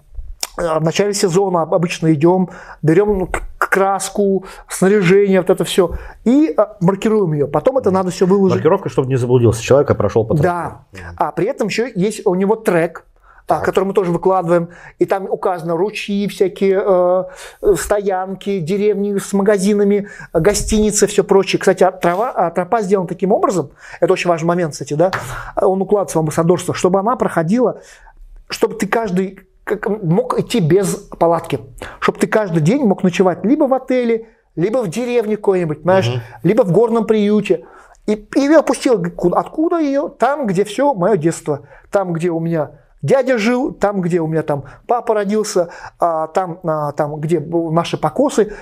[0.58, 2.50] в начале сезона об- обычно идем,
[2.82, 5.92] берем краску, снаряжение, вот это все,
[6.26, 7.48] и э, маркируем ее.
[7.48, 8.58] Потом это надо все выложить.
[8.58, 10.50] Маркировка, чтобы не заблудился человек, а прошел по тропе.
[10.50, 10.86] Да.
[11.16, 13.06] А при этом еще есть у него трек,
[13.48, 20.10] а, который мы тоже выкладываем, и там указано ручьи всякие, э, стоянки, деревни с магазинами,
[20.34, 21.60] э, гостиницы, все прочее.
[21.60, 25.12] Кстати, а трава, а тропа сделана таким образом, это очень важный момент, кстати, да,
[25.56, 27.80] он укладывается в амбассадорство, чтобы она проходила,
[28.50, 31.60] чтобы ты каждый как, мог идти без палатки,
[32.00, 36.10] чтобы ты каждый день мог ночевать либо в отеле, либо в деревне какой-нибудь, понимаешь,
[36.44, 37.66] либо в горном приюте.
[38.08, 40.10] И, и я опустил, ку- откуда ее?
[40.18, 41.68] Там, где все мое детство.
[41.92, 46.60] Там, где у меня дядя жил, там, где у меня там папа родился, а, там,
[46.64, 48.54] а, там, где наши покосы.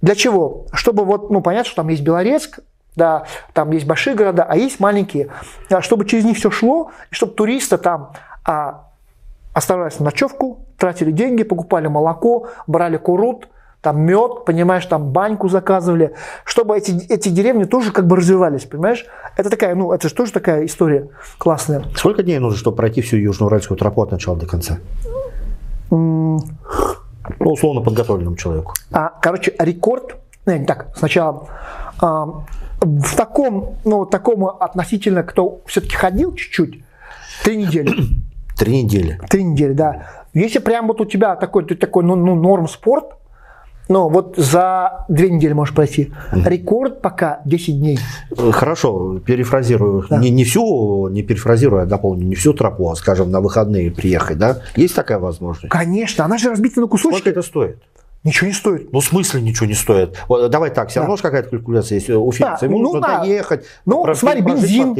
[0.00, 0.66] Для чего?
[0.72, 2.60] Чтобы вот, ну, понять, что там есть Белорецк,
[2.96, 5.28] да, там есть большие города, а есть маленькие.
[5.70, 8.12] А чтобы через них все шло, и чтобы туристы там
[8.44, 8.91] а,
[9.52, 13.48] оставались на ночевку, тратили деньги, покупали молоко, брали курут,
[13.82, 19.04] там мед, понимаешь, там баньку заказывали, чтобы эти, эти деревни тоже как бы развивались, понимаешь?
[19.36, 21.84] Это такая, ну, это же тоже такая история классная.
[21.96, 24.78] Сколько дней нужно, чтобы пройти всю Южноуральскую тропу от начала до конца?
[25.90, 26.38] Ну,
[27.40, 28.72] условно подготовленному человеку.
[28.92, 31.48] А, короче, рекорд, не, не так, сначала
[32.00, 32.44] а,
[32.80, 36.84] в таком, ну, такому относительно, кто все-таки ходил чуть-чуть,
[37.42, 37.92] три недели.
[38.62, 39.18] Три недели.
[39.28, 40.06] Три недели, да.
[40.34, 43.06] Если прям вот у тебя такой, такой, ну, ну норм спорт,
[43.88, 46.12] ну, вот за две недели можешь пройти.
[46.30, 47.98] Рекорд пока 10 дней.
[48.30, 50.06] Э, Хорошо, перефразирую.
[50.10, 54.38] Не, не всю, не перефразирую, а дополню, не всю тропу, а, скажем, на выходные приехать,
[54.38, 54.58] да?
[54.76, 55.68] Есть такая возможность?
[55.68, 57.28] Конечно, она же разбита на Сколько кусочки.
[57.30, 57.82] это стоит?
[58.22, 58.92] Ничего не стоит.
[58.92, 60.16] Ну, в смысле ничего не стоит?
[60.28, 61.06] Вот, давай так, все Да.
[61.06, 62.58] равно же какая-то калькуляция есть у Феликса.
[62.60, 63.18] Да, Ему ну нужно да.
[63.18, 64.94] доехать, Ну, смотри, бензин.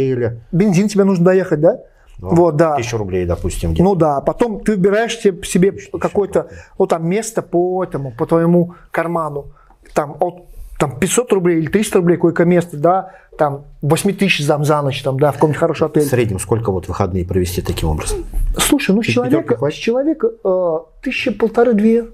[0.50, 1.78] Бензин тебе нужно доехать, да?
[2.22, 2.76] Ну, вот, да.
[2.76, 3.72] Тысячу рублей, допустим.
[3.72, 3.82] где-то.
[3.82, 8.74] Ну да, потом ты выбираешь себе, себе какое-то ну, там, место по этому, по твоему
[8.92, 9.46] карману.
[9.92, 10.46] Там, от,
[10.78, 15.02] там 500 рублей или 300 рублей какое-то место, да, там 8 тысяч за, за ночь,
[15.02, 16.04] там, да, в каком-нибудь хороший В отель.
[16.04, 18.24] среднем сколько вот выходные провести таким образом?
[18.56, 22.06] Слушай, ну с человека, с человека э, тысяча полторы-две.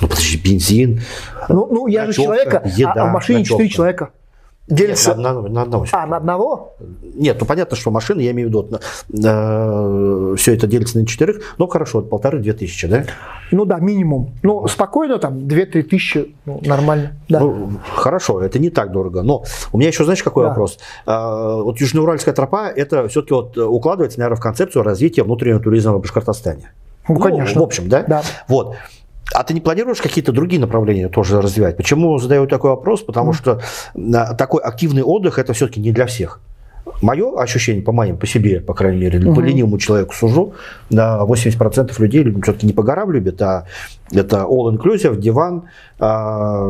[0.00, 1.02] Ну, подожди, бензин.
[1.48, 3.68] Ну, ну я же Ночевка, человека, а- еда, а, в машине ночевка.
[3.68, 4.10] человека.
[4.68, 5.14] Нет, Делится.
[5.14, 5.86] на, одного- на одного.
[5.92, 6.74] А, на одного?
[7.14, 8.80] Нет, ну понятно, что машина, я имею в виду,
[10.36, 13.04] все это делится на четырех, ну хорошо, вот полторы-две тысячи, да?
[13.52, 14.34] Ну да, минимум.
[14.42, 17.12] Ну, спокойно, там, 2-3 тысячи, ну, нормально.
[17.28, 17.38] Да.
[17.38, 19.22] Ну, хорошо, это не так дорого.
[19.22, 20.48] Но у меня еще, знаешь, какой Да.
[20.48, 20.78] вопрос?
[21.06, 26.00] А, вот Южноуральская тропа, это все-таки вот укладывается, наверное, в концепцию развития внутреннего туризма в
[26.00, 26.72] Башкортостане.
[27.08, 27.60] Ну, конечно.
[27.60, 28.02] В общем, да?
[28.02, 28.22] Да.
[28.48, 28.74] Вот.
[29.34, 31.76] А ты не планируешь какие-то другие направления тоже развивать?
[31.76, 33.02] Почему задаю такой вопрос?
[33.02, 33.60] Потому что
[33.94, 36.40] а, такой активный отдых это все-таки не для всех.
[37.02, 40.54] Мое ощущение, по моим, по себе, по крайней мере, по ленивому человеку сужу,
[40.90, 43.64] на 80% людей все-таки не по горам любят, а
[44.12, 45.64] это all-inclusive, диван,
[45.98, 46.62] а,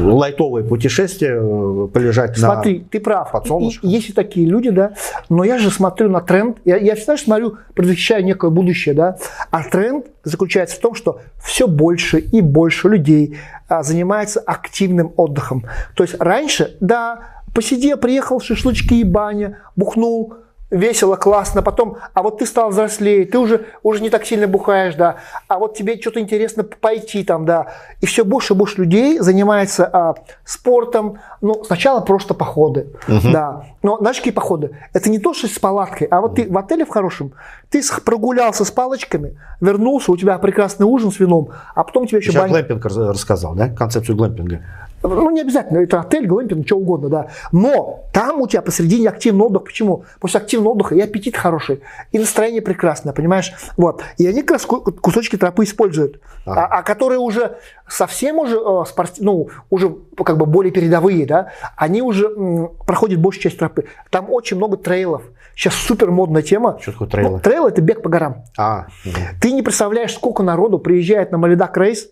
[0.00, 3.30] лайтовые путешествия, э, полежать Смотри, ты прав.
[3.30, 3.88] под солнышком.
[3.88, 4.92] И- Есть и такие люди, да.
[5.28, 6.58] Но я же смотрю на тренд.
[6.64, 9.16] Я, я всегда смотрю, предвещаю некое будущее, да.
[9.50, 13.36] А тренд заключается в том, что все больше и больше людей
[13.68, 15.64] а, занимается активным отдыхом.
[15.94, 20.34] То есть раньше, да, посидел, приехал, шашлычки и баня, бухнул,
[20.70, 24.94] весело, классно, потом, а вот ты стал взрослее, ты уже, уже не так сильно бухаешь,
[24.96, 25.16] да,
[25.48, 27.68] а вот тебе что-то интересно пойти там, да,
[28.00, 33.96] и все больше и больше людей занимается а, спортом, ну, сначала просто походы, да, но
[33.98, 34.76] знаешь, какие походы?
[34.92, 37.32] Это не то, что с палаткой, а вот ты в отеле в хорошем,
[37.70, 42.30] ты прогулялся с палочками, вернулся, у тебя прекрасный ужин с вином, а потом тебе еще
[42.30, 42.52] Сейчас баня.
[42.52, 43.68] глэмпинг рассказал, да?
[43.68, 44.60] Концепцию глэмпинга.
[45.02, 47.28] Ну, не обязательно, это отель, глэмпинг, что угодно, да.
[47.52, 49.64] Но там у тебя посередине активный отдых.
[49.64, 50.04] Почему?
[50.20, 51.80] После активного отдыха и аппетит хороший,
[52.12, 53.52] и настроение прекрасное, понимаешь?
[53.76, 54.02] Вот.
[54.16, 56.20] И они как раз ку- кусочки тропы используют.
[56.44, 56.66] Ага.
[56.66, 57.58] А, а которые уже
[57.88, 63.20] совсем уже, э, спорт- ну, уже как бы более передовые, да, они уже м, проходят
[63.20, 63.84] большую часть тропы.
[64.10, 65.22] Там очень много трейлов.
[65.54, 66.78] Сейчас супер модная тема.
[66.80, 67.30] Что такое трейлы?
[67.30, 68.44] Ну, трейл– это бег по горам.
[68.56, 68.86] А.
[69.40, 72.08] Ты не представляешь, сколько народу приезжает на Малидак рейс.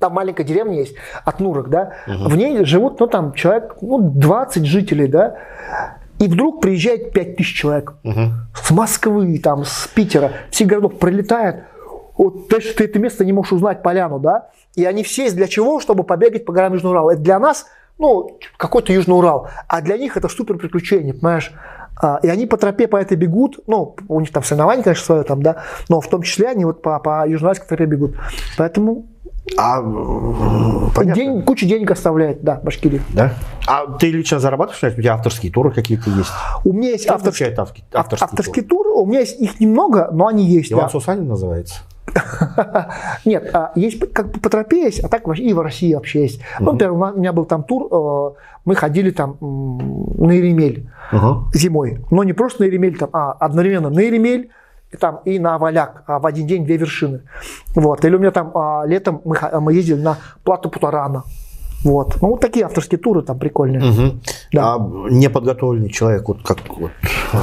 [0.00, 0.94] Там маленькая деревня есть,
[1.26, 1.92] от Нурок, да.
[2.06, 5.36] В ней живут, ну, там, человек, ну, 20 жителей, да.
[6.18, 8.32] И вдруг приезжает 5000 человек Мгм.
[8.54, 11.64] с Москвы, там, с Питера, всех городов прилетает.
[12.16, 14.48] Вот ты, ты это место не можешь узнать, поляну, да?
[14.74, 15.80] И они все есть для чего?
[15.80, 17.10] Чтобы побегать по горам Южного Урала.
[17.12, 17.66] Это для нас,
[17.98, 19.48] ну, какой-то Южный Урал.
[19.68, 21.52] А для них это супер приключение, понимаешь?
[22.02, 25.22] А, И они по тропе по этой бегут, ну, у них там соревнования, конечно, свое
[25.24, 28.14] там, да, но в том числе они вот по, по Южноуральской тропе бегут.
[28.56, 29.04] Поэтому
[29.56, 29.80] А,
[30.94, 31.14] понятно.
[31.14, 33.02] день, кучу денег оставляет, да, Башкирия.
[33.10, 33.34] Да?
[33.66, 34.94] А ты лично зарабатываешь?
[34.96, 36.30] У тебя авторские туры какие-то есть?
[36.64, 40.08] У меня есть авторский, означает авторский, ав- авторский, авторский тур, у меня есть их немного,
[40.12, 40.88] но они есть, Иван да.
[40.88, 41.82] Сусанин называется?
[43.24, 46.40] Нет, а, есть как бы по тропе есть, а так и в России вообще есть.
[46.58, 50.88] Ну, например, у меня был там тур, э, мы ходили там на Еремель
[51.54, 52.04] зимой.
[52.10, 54.50] Но не просто на Еремель, там, а одновременно на Еремель
[54.92, 57.22] и, там, и на Валяк, а в один день две вершины.
[57.74, 58.04] Вот.
[58.04, 61.24] Или у меня там а, летом мы, мы ездили на плату Путарана.
[61.84, 62.20] Вот.
[62.20, 63.80] Ну, вот такие авторские туры там прикольные.
[63.80, 64.20] Мгм.
[64.52, 64.74] Да.
[64.74, 64.78] А
[65.10, 66.90] неподготовленный человек вот как вот,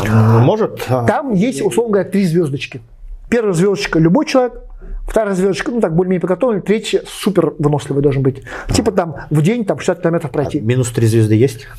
[0.10, 0.86] а, может?
[0.90, 2.82] а, Там есть, условно говоря, три звездочки.
[3.30, 4.62] Первая звездочка– любой человек.
[5.08, 6.62] Вторая звездочка, ну так, более-менее подготовленный.
[6.62, 8.44] Третья– супер выносливый должен быть.
[8.74, 10.60] Типа там в день там 60 километров пройти.
[10.60, 11.66] Минус три звезды есть?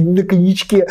[0.00, 0.86] На коньячке.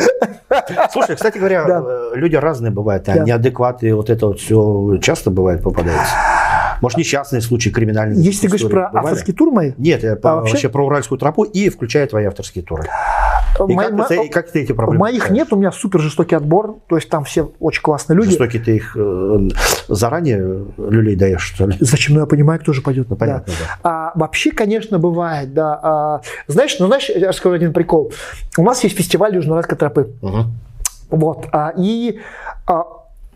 [0.92, 1.82] Слушай, кстати говоря, Да.
[1.86, 3.24] э, люди разные бывают, а Да.
[3.24, 6.14] неадекваты, вот это вот все часто бывает попадается.
[6.80, 9.06] Может, несчастные случаи, криминальные Если ты говоришь про бывали?
[9.06, 10.52] авторские туры мои, Нет, я по- А вообще?
[10.52, 10.68] вообще?
[10.68, 12.84] про уральскую тропу и включая твои авторские туры.
[13.66, 15.32] И мои- как, ты, мо- и как ты эти проблемы моих решаешь?
[15.32, 16.76] нет, у меня супер жестокий отбор.
[16.88, 18.30] То есть там все очень классные люди.
[18.30, 19.48] Жестокий ты их э,
[19.88, 21.76] заранее люлей даешь, что ли?
[21.80, 22.14] Зачем?
[22.14, 23.08] Ну, я понимаю, кто же пойдет.
[23.10, 23.90] Ну, понятно, да.
[23.90, 25.80] А, вообще, конечно, бывает, да.
[25.82, 28.12] А, знаешь, ну, знаешь, я расскажу один прикол.
[28.56, 30.10] У нас есть фестиваль Южноуральской тропы.
[30.22, 30.52] Мгм.
[31.10, 31.46] Вот.
[31.52, 32.20] а, и
[32.66, 32.84] а,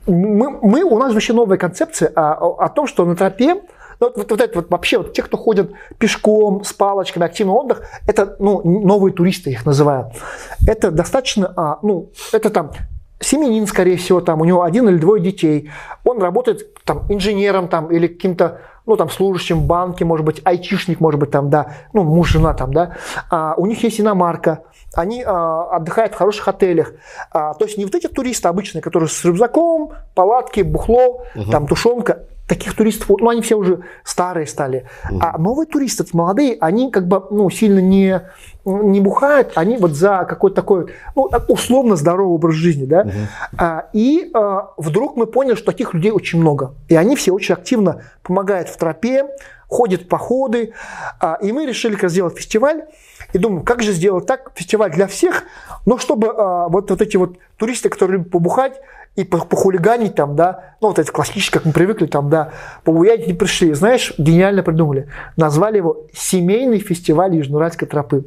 [0.06, 3.56] мы, мы- у нас вообще новая концепция а, о, о том, что на тропе
[4.02, 7.82] вот, вот, вот это вот вообще вот те, кто ходят пешком, с палочками, активный отдых,
[8.06, 10.12] это ну, новые туристы, их называю.
[10.66, 12.72] Это достаточно, а, ну, это там
[13.20, 15.70] семенин, скорее всего, там у него один или двое детей.
[16.04, 20.98] Он работает там инженером там или каким-то ну, там, служащим в банке, может быть, айтишник,
[20.98, 22.96] может быть, там, да, ну, муж, жена там, да,
[23.30, 26.92] а, у них есть иномарка, они а, отдыхают в хороших отелях.
[27.30, 32.26] А, то есть не вот эти туристы обычные, которые с рюкзаком, палатки, бухло, там, тушенка,
[32.46, 34.84] таких туристов, ну, они все уже старые стали.
[35.20, 38.20] А новые туристы, молодые, они как бы, ну, сильно не,
[38.64, 43.06] не бухают, они вот за какой-то такой, ну, условно здоровый образ жизни, да.
[43.56, 46.74] А, и а, вдруг мы поняли, что таких людей очень много.
[46.88, 49.24] И они все очень активно помогают в тропе,
[49.68, 50.74] ходят в походы.
[51.20, 52.82] А, и мы решили как сделать фестиваль.
[53.32, 55.44] И думаю, как же сделать так, фестиваль для всех,
[55.86, 58.80] но чтобы а, вот, вот эти вот туристы, которые любят побухать,
[59.16, 62.52] и по- похулиганить там, да, ну вот это классически, как мы привыкли там, да,
[62.84, 63.72] побуять не пришли.
[63.74, 65.08] Знаешь, гениально придумали.
[65.36, 68.24] Назвали его «Семейный фестиваль Южноуральской тропы».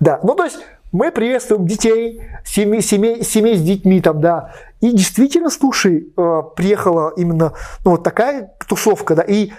[0.00, 0.58] Да, ну то есть
[0.92, 4.52] мы приветствуем детей, семей, семей, семей с детьми там, да.
[4.80, 7.52] И действительно, слушай, э, приехала именно
[7.84, 9.52] ну, вот такая тусовка, да, и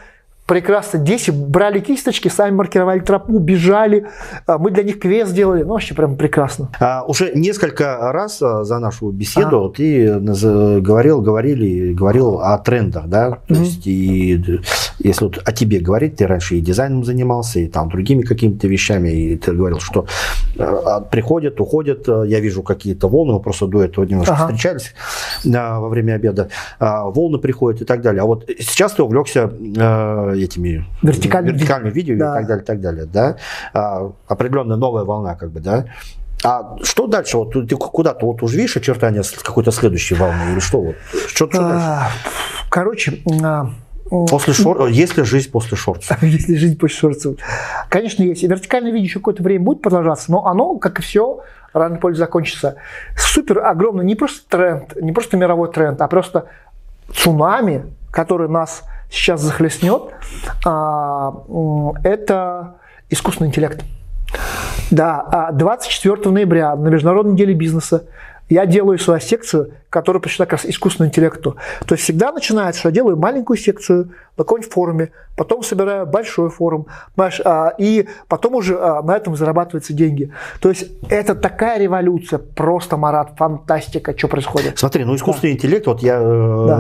[0.48, 4.08] прекрасно дети брали кисточки, сами маркировали тропу, бежали,
[4.46, 6.70] а мы для них квест делали, ну вообще прям прекрасно.
[6.80, 13.08] А, уже несколько раз а, за нашу беседу ты наз- говорил, говорили, говорил о трендах,
[13.08, 13.64] да, то Мгм.
[13.64, 14.60] есть и д-
[15.00, 19.10] если вот о тебе говорить, ты раньше и дизайном занимался, и там другими какими-то вещами,
[19.10, 20.06] и ты говорил, что
[20.58, 24.48] а, приходят, уходят, а, я вижу какие-то волны, мы просто до этого немножко Ага.
[24.48, 24.94] встречались
[25.54, 26.48] а, во время обеда,
[26.80, 28.22] а, волны приходят и так далее.
[28.24, 32.32] А вот сейчас ты увлекся а, этими Вертикальным ви- вертикальными видео Да.
[32.32, 33.36] и так далее, так далее, да,
[33.74, 35.86] А, определенная новая волна, как бы, да.
[36.44, 37.38] А что дальше?
[37.38, 40.96] Вот ты куда-то вот уже видишь очертания какой-то следующей волны или что вот?
[41.28, 41.86] Что, что дальше?
[41.88, 42.10] А,
[42.70, 43.70] Короче, а,
[44.30, 44.88] После шор...
[44.88, 46.18] Есть ли жизнь после шортов?
[46.24, 47.36] если жить после шорцев.
[47.90, 48.42] Конечно, есть.
[48.44, 51.42] И вертикальное видео еще какое-то время будет продолжаться, но оно, как и все,
[51.74, 52.76] рано или поздно закончится.
[53.18, 56.46] Супер огромный, не просто тренд, не просто мировой тренд, а просто
[57.14, 60.14] цунами, который нас сейчас захлестнет,
[60.66, 61.34] а,
[62.04, 62.76] это
[63.10, 63.84] искусственный интеллект.
[64.92, 68.06] Да, а 24 ноября на Международной неделе бизнеса
[68.50, 71.56] я делаю свою секцию, которая посвящена как раз искусственному интеллекту.
[71.86, 76.50] То есть всегда начинается, что я делаю маленькую секцию на каком-нибудь форуме, потом собираю большой
[76.50, 80.32] форум, понимаешь, а, и потом уже а, на этом зарабатываются деньги.
[80.60, 84.78] То есть это такая революция, просто, Марат, фантастика, что происходит.
[84.78, 86.78] Смотри, ну искусственный интеллект, вот я э, Да.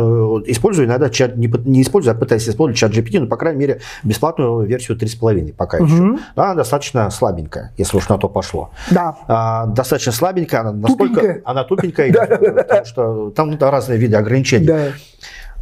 [0.51, 3.81] использую иногда чат, не, не использую, а пытаюсь использовать чат GPT, но, по крайней мере,
[4.03, 5.93] бесплатную версию 3,5 пока еще.
[5.93, 6.19] Мгм.
[6.35, 8.69] Она достаточно слабенькая, если уж на то пошло.
[8.91, 11.15] Да, А, достаточно слабенькая, она настолько...
[11.15, 11.41] Тупенькая.
[11.45, 12.11] Она тупенькая,
[12.67, 12.96] потому что
[13.35, 14.65] там ну, да, разные виды ограничений.
[14.65, 14.87] да.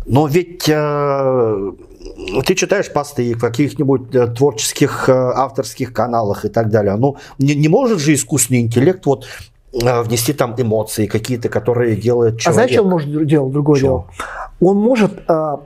[0.08, 1.71] Но ведь э,
[2.45, 6.95] ты читаешь посты в каких-нибудь э, творческих э, авторских каналах и так далее.
[6.95, 9.26] Ну, не, не может же искусственный интеллект вот
[9.74, 12.48] э, внести там эмоции какие-то, которые делает человек.
[12.48, 13.52] А знаешь, что он может делать?
[13.52, 13.88] Другое Чего?
[13.89, 14.08] дело.
[14.62, 15.62] Он может а,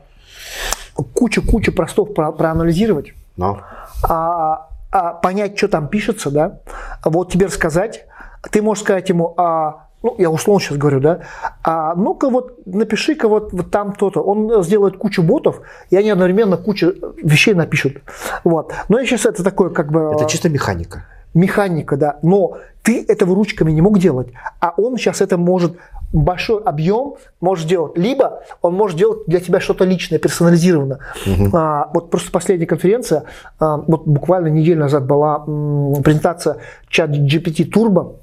[1.14, 3.60] кучу-кучу простов про- проанализировать, Ну,
[4.04, 6.60] а, а понять, что там пишется, да,
[7.04, 8.06] вот тебе рассказать,
[8.52, 11.20] ты можешь сказать ему, а, ну, я условно сейчас говорю, да,
[11.64, 14.22] а ну-ка вот напиши-ка вот, вот там то-то.
[14.22, 18.02] Он сделает кучу ботов, и они одновременно кучу вещей напишут.
[18.44, 18.74] Вот.
[18.88, 20.12] Но я сейчас это такое как бы...
[20.14, 21.06] это чисто механика.
[21.34, 24.30] механика, да, но ты этого ручками не мог делать,
[24.62, 25.78] а он сейчас это может
[26.12, 27.98] большой объем может делать.
[27.98, 31.00] Либо он может делать для тебя что-то личное, персонализированно.
[31.54, 33.26] А, вот просто последняя конференция,
[33.60, 36.58] а, вот буквально неделю назад была м, презентация
[36.88, 38.16] чат GPT Turbo.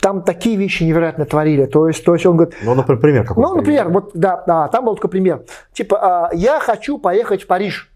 [0.00, 1.66] Там такие вещи невероятно творили.
[1.66, 4.84] То есть, то есть он говорит, Ну, например, какой ну, например, вот, да, да, там
[4.84, 5.42] был такой пример.
[5.72, 7.90] Типа, а, я хочу поехать в Париж.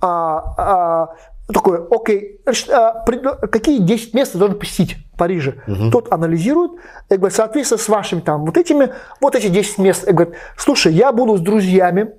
[0.00, 1.08] А, а,
[1.52, 2.40] такой, окей,
[2.72, 5.54] а, пред- какие 10 мест ты должен посетить в Париже?
[5.90, 6.72] Тот анализирует,
[7.10, 10.06] и говорит, соответственно, с вашими там вот этими, вот эти 10 мест.
[10.08, 12.12] И говорит, слушай, я буду с друзьями,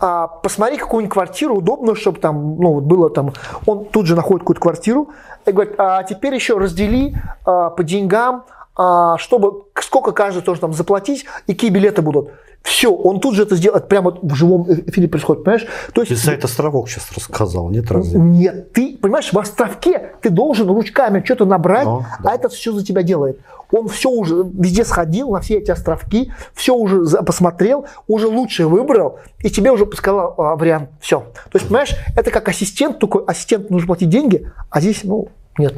[0.00, 3.32] а, посмотри какую-нибудь квартиру удобную, чтобы там, ну, вот было там,
[3.66, 5.08] он тут же находит какую-то квартиру,
[5.46, 8.44] и говорит, а теперь еще раздели а, по деньгам,
[8.76, 12.30] а, чтобы сколько каждый должен там заплатить и какие билеты будут.
[12.62, 15.66] Все, он тут же это сделает, прямо в живом эфире происходит, понимаешь?
[15.94, 18.20] То Ты есть сайт островок сейчас рассказал, нет разве?
[18.20, 22.30] нет, ты, понимаешь, в островке ты должен ручками что-то набрать, Ну, да.
[22.32, 23.40] а это все за тебя делает.
[23.72, 29.18] Он все уже везде сходил, на все эти островки, все уже посмотрел, уже лучше выбрал,
[29.38, 30.90] и тебе уже подсказал а, вариант.
[31.00, 31.20] Все.
[31.50, 35.28] То есть, понимаешь, это как ассистент, только ассистент нужно платить деньги, а здесь, ну,
[35.58, 35.74] нет.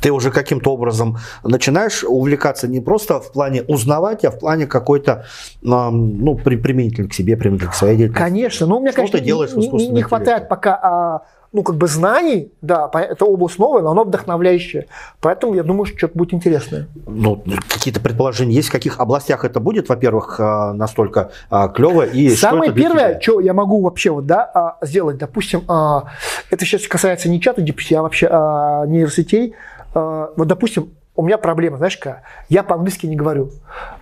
[0.00, 5.24] Ты уже каким-то образом начинаешь увлекаться не просто в плане узнавать, а в плане какой-то,
[5.62, 8.22] ну, при, применительно к себе, применительно к своей деятельности.
[8.22, 11.22] Конечно, но у меня, Что конечно, ты делаешь не, не хватает пока, а,
[11.54, 14.86] ну, как бы знаний, да, это область новая, но она вдохновляющая.
[15.20, 16.88] Поэтому я думаю, что что-то будет интересное.
[17.06, 21.30] Ну, какие-то предположения есть, в каких областях это будет, во-первых, а, настолько
[21.74, 23.20] клево, и что Самое для первое, тебя?
[23.20, 26.06] что я могу вообще вот, да, а, сделать, допустим, а,
[26.50, 29.54] это сейчас касается не чата GPT, а вообще а, нейросетей.
[29.94, 32.22] Вот, допустим, у меня проблема, знаешь, какая?
[32.48, 33.50] Я по-английски не говорю.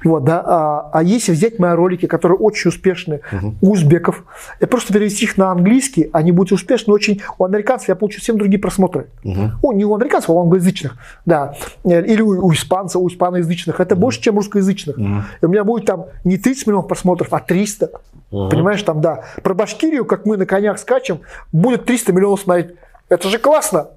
[0.02, 3.20] Вот, да, а, а если взять мои ролики, которые очень успешны
[3.60, 4.24] у узбеков,
[4.60, 7.20] и просто перевести их на английский, они будут успешны очень.
[7.38, 9.08] У американцев я получу совсем другие просмотры.
[9.24, 10.96] Ну, не у американцев, а у англоязычных,
[11.26, 11.54] да.
[11.84, 13.78] Или у, у испанцев, у испаноязычных.
[13.78, 14.98] Это больше, чем русскоязычных.
[14.98, 17.90] И у меня будет там не 30 миллионов просмотров, а 300.
[18.30, 19.24] Понимаешь, там, да.
[19.42, 21.20] Про Башкирию, как мы на конях скачем,
[21.52, 22.74] будет 300 миллионов смотреть.
[23.10, 23.88] Это же классно.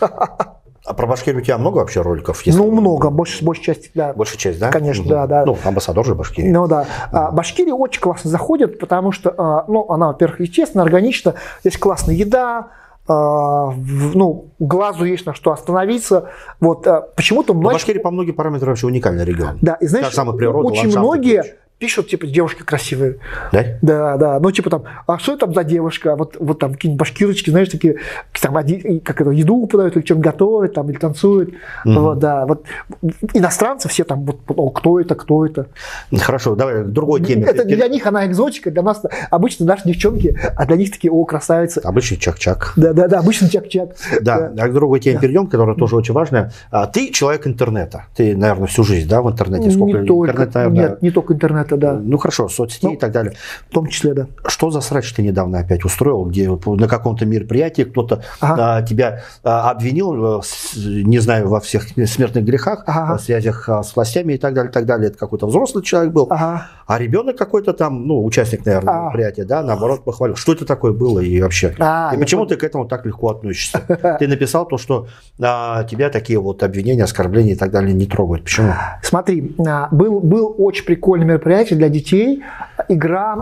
[0.88, 2.40] А про Башкирию у тебя много вообще роликов?
[2.42, 4.14] если- Ну, много, больше, большая часть, да.
[4.14, 4.70] Большая часть, да?
[4.70, 5.10] Конечно, Мгм.
[5.10, 5.44] да, да.
[5.44, 6.48] Ну, амбассадор же Башкирии.
[6.50, 6.86] Ну да.
[7.12, 11.34] А, Башкирия очень классно заходит, потому что, а, ну, она, во-первых, естественно, органично.
[11.60, 12.68] Здесь классная еда,
[13.06, 13.74] а,
[14.14, 16.30] ну, глазу есть на что остановиться.
[16.58, 17.74] Вот почему-то Но многие...
[17.74, 19.58] Башкирия по многим параметрам вообще уникальный регион.
[19.60, 21.42] Да, и знаешь, природа, очень многие.
[21.78, 23.18] Пишут, типа, девушки красивые.
[23.52, 23.64] Да?
[23.82, 24.40] Да, да.
[24.40, 26.16] Ну, типа там, а что это там за девушка?
[26.16, 27.96] Вот, вот там какие-нибудь башкирочки, знаешь, такие,
[28.40, 31.54] там, оди- как это, еду подают, или что-нибудь готовят, там, или танцуют.
[31.84, 32.46] Вот, да.
[32.46, 32.64] Вот
[33.32, 35.66] иностранцы все там, вот, о, кто это, кто это.
[36.16, 37.44] Хорошо, давай к другой теме.
[37.44, 41.24] Это для них она экзотика, для нас обычно наши девчонки, а для них такие, о,
[41.24, 41.78] красавицы.
[41.78, 42.72] Обычный чак-чак.
[42.76, 43.90] Да, да, да, обычно чак-чак.
[44.20, 46.52] Да, а к другой теме перейдем, которая тоже очень важная.
[46.70, 48.06] А, Ты человек интернета.
[48.16, 49.70] Ты, наверное, всю жизнь, да, в интернете?
[49.70, 51.34] Сколько Не только, интернет, наверное, нет, не только
[51.68, 53.34] интернета, да, Ну хорошо, соцсетей Ну, и так далее.
[53.68, 54.26] в том числе, да.
[54.46, 58.76] Что за срач ты недавно опять устроил, где на каком-то мероприятии кто-то Ага.
[58.78, 60.40] а, тебя а, обвинил, э,
[60.76, 63.18] не знаю, во всех смертных грехах, Ага.
[63.18, 65.08] связях а, с властями и так далее, и так далее.
[65.08, 66.26] Это какой-то взрослый человек был.
[66.30, 66.68] Ага.
[66.88, 69.02] А ребенок какой-то там, ну, участник, наверное, А.
[69.02, 70.36] мероприятия, да, наоборот, похвалил.
[70.36, 71.74] Что это такое было и вообще?
[71.78, 73.82] А, и почему ты к этому так легко относишься?
[74.18, 75.06] Ты написал то, что
[75.38, 78.44] а, тебя такие вот обвинения, оскорбления и так далее не трогают.
[78.44, 78.72] Почему?
[79.02, 79.54] Смотри,
[79.90, 82.42] был, был очень прикольное мероприятие для детей.
[82.88, 83.36] Игра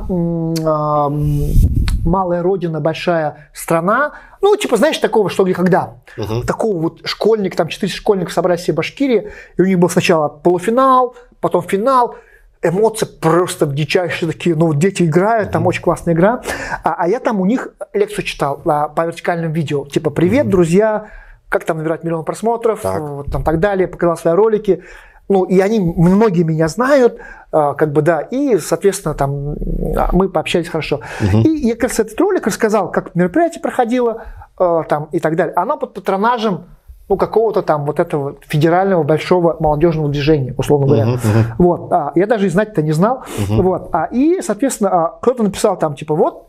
[2.05, 4.15] «Малая Родина, большая страна».
[4.43, 5.95] Ну, типа, знаешь, такого, что где когда.
[6.17, 6.43] Мгм.
[6.43, 10.29] Такого вот школьник, там 400 школьников собрались все в Башкирии, и у них был сначала
[10.29, 12.17] полуфинал, потом финал,
[12.63, 16.41] эмоции просто дичайшие такие, ну, вот дети играют, там очень классная игра.
[16.83, 21.07] А, а я там у них лекцию читал а, по вертикальным видео, типа «Привет, друзья»,
[21.49, 23.01] как там набирать миллион просмотров, Так.
[23.01, 24.83] вот там так далее, показал свои ролики.
[25.29, 27.19] Ну, и они, многие меня знают,
[27.51, 29.57] а, как бы, да, и, соответственно, там
[29.97, 31.01] а, мы пообщались хорошо.
[31.33, 34.25] И я как раз этот ролик рассказал, как мероприятие проходило,
[34.57, 35.53] а, там, и так далее.
[35.57, 36.67] Она под патронажем,
[37.09, 41.07] ну, какого-то там вот этого федерального большого молодежного движения, условно говоря.
[41.07, 41.45] Мгм, мгм.
[41.59, 43.25] Вот, а, я даже и знать-то не знал.
[43.49, 46.47] Вот, а, и, соответственно, а, кто-то написал там, типа, вот,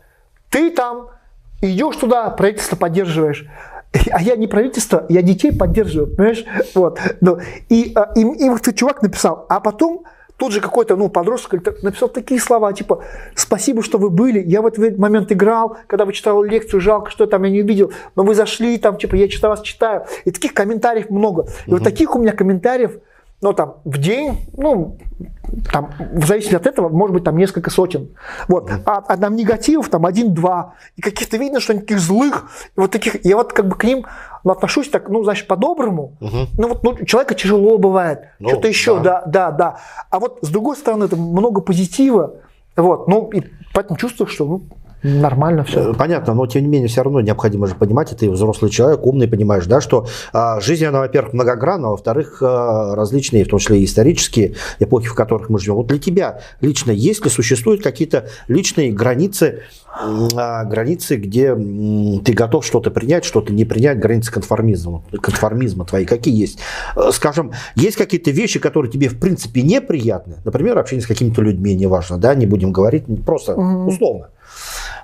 [0.50, 1.08] ты там
[1.60, 3.46] идешь туда, правительство поддерживаешь.
[4.12, 6.44] а я не правительство, я детей поддерживаю, понимаешь?
[6.74, 6.98] Вот.
[7.20, 7.38] Ну,
[7.68, 10.02] и, а, и, и вот чувак написал, а потом
[10.38, 14.66] тут же какой-то ну, подросток написал такие слова, типа, спасибо, что вы были, я в
[14.66, 18.34] этот момент играл, когда вы читали лекцию, жалко, что там я не увидел, но вы
[18.34, 20.06] зашли, там, типа, я читаю вас читаю.
[20.24, 21.42] И таких комментариев много.
[21.66, 21.78] И угу.
[21.78, 22.98] вот таких у меня комментариев,
[23.40, 24.98] ну, там, в день, ну,
[25.72, 28.08] там, в зависимости от этого, может быть, там несколько сотен.
[28.48, 28.70] Вот.
[28.84, 30.74] А, а там негативов там один-два.
[30.96, 32.50] И каких-то видно, что они таких злых.
[32.76, 34.06] И вот таких, я вот как бы к ним
[34.42, 36.16] ну, отношусь так, ну, значит, по-доброму.
[36.20, 36.36] Угу.
[36.58, 38.22] Ну, вот ну, человека тяжело бывает.
[38.40, 39.22] Ну, Что-то еще, да.
[39.26, 39.76] да, да, да.
[40.10, 42.34] А вот с другой стороны, это много позитива.
[42.76, 43.08] Вот.
[43.08, 44.62] Ну, и поэтому чувствую, что ну,
[45.02, 45.90] Нормально все.
[45.90, 49.06] Э, понятно, но тем не менее все равно необходимо же понимать, и ты взрослый человек,
[49.06, 53.58] умный, понимаешь, да, что а, жизнь, она, во-первых, многогранна, а во-вторых, а, различные, в том
[53.60, 55.76] числе и исторические эпохи, в которых мы живем.
[55.76, 62.64] Вот для тебя лично есть ли, существуют какие-то личные границы, а, границы, где ты готов
[62.64, 66.58] что-то принять, что-то не принять, границы конформизма, конформизма твои, какие есть?
[66.96, 71.74] Э, скажем, есть какие-то вещи, которые тебе в принципе неприятны, например, общение с какими-то людьми,
[71.74, 74.28] неважно, да, не будем говорить, просто условно.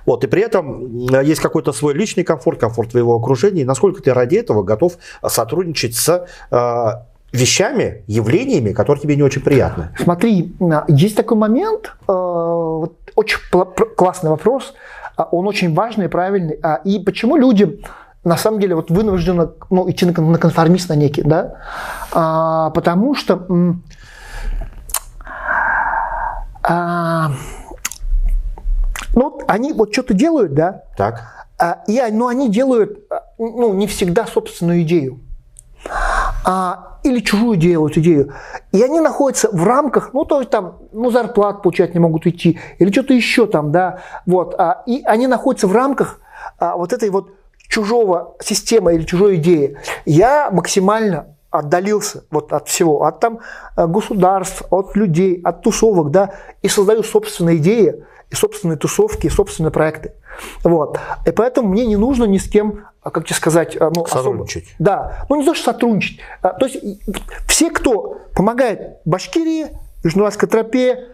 [0.05, 4.13] Вот, и при этом есть какой-то свой личный комфорт, комфорт твоего окружения, и насколько ты
[4.13, 6.87] ради этого готов сотрудничать с э,
[7.31, 9.89] вещами, явлениями, которые тебе не очень приятны.
[9.99, 10.53] Смотри,
[10.87, 12.11] есть такой момент, э,
[13.15, 13.39] очень
[13.95, 14.73] классный вопрос,
[15.15, 16.59] а, он очень важный и правильный.
[16.61, 17.81] А, и почему люди
[18.23, 21.55] на самом деле вот вынуждены ну, идти на конформист на некий, да?
[22.11, 23.47] А, потому что
[26.63, 27.31] а,
[29.15, 30.83] ну, они вот что-то делают, да?
[30.97, 31.23] Так.
[31.57, 35.21] А, и, но они делают, а, ну, не всегда собственную идею.
[36.45, 38.33] А, или чужую делают идею.
[38.71, 42.59] И они находятся в рамках, ну, то есть там, ну, зарплат получать не могут идти,
[42.77, 44.55] или что-то еще там, да, вот.
[44.57, 46.19] А, и они находятся в рамках
[46.59, 47.29] а, вот этой вот
[47.69, 49.77] чужого системы или чужой идеи.
[50.05, 53.39] Я максимально отдалился вот от всего, от там
[53.77, 59.71] государств, от людей, от тусовок, да, и создаю собственные идеи, и собственные тусовки, и собственные
[59.71, 60.13] проекты.
[60.63, 60.99] Вот.
[61.25, 64.63] И поэтому мне не нужно ни с кем, а, как тебе сказать, а, ну, сотрудничать.
[64.63, 66.19] Особо, да, ну не то, что сотрудничать.
[66.41, 66.77] А, то есть
[67.47, 69.67] все, кто помогает Башкирии,
[70.03, 71.07] Южноуральской тропе,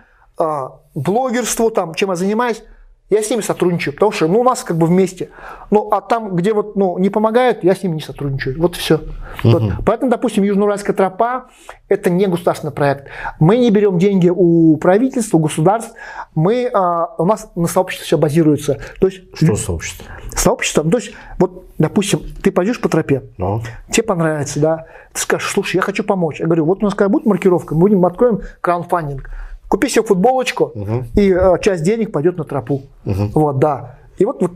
[0.95, 2.63] блогерству, там, чем я занимаюсь,
[3.11, 5.29] я с ними сотрудничаю, потому что ну, у нас как бы вместе.
[5.69, 8.57] Ну, а там, где вот, ну, не помогают, я с ними не сотрудничаю.
[8.57, 9.01] Вот все.
[9.43, 9.51] Угу.
[9.51, 9.73] Вот.
[9.85, 11.49] Поэтому, допустим, Южноуральская тропа–
[11.89, 13.07] это не государственный проект.
[13.37, 15.93] Мы не берем деньги у правительства, у государств.
[16.35, 18.79] Мы, а, у нас на сообществе все базируется.
[19.01, 20.05] То есть, что сообщество?
[20.33, 20.83] Сообщество.
[20.83, 23.61] Ну, то есть, вот, допустим, ты пойдешь по тропе, ну.
[23.91, 26.39] тебе понравится, да, ты скажешь, слушай, я хочу помочь.
[26.39, 29.29] Я говорю, вот у нас когда будет маркировка, мы будем откроем краудфандинг
[29.71, 31.05] Купи себе футболочку, угу.
[31.15, 32.83] и э, часть денег пойдет на тропу.
[33.05, 33.31] Угу.
[33.35, 33.95] Вот, да.
[34.17, 34.51] И вот, вот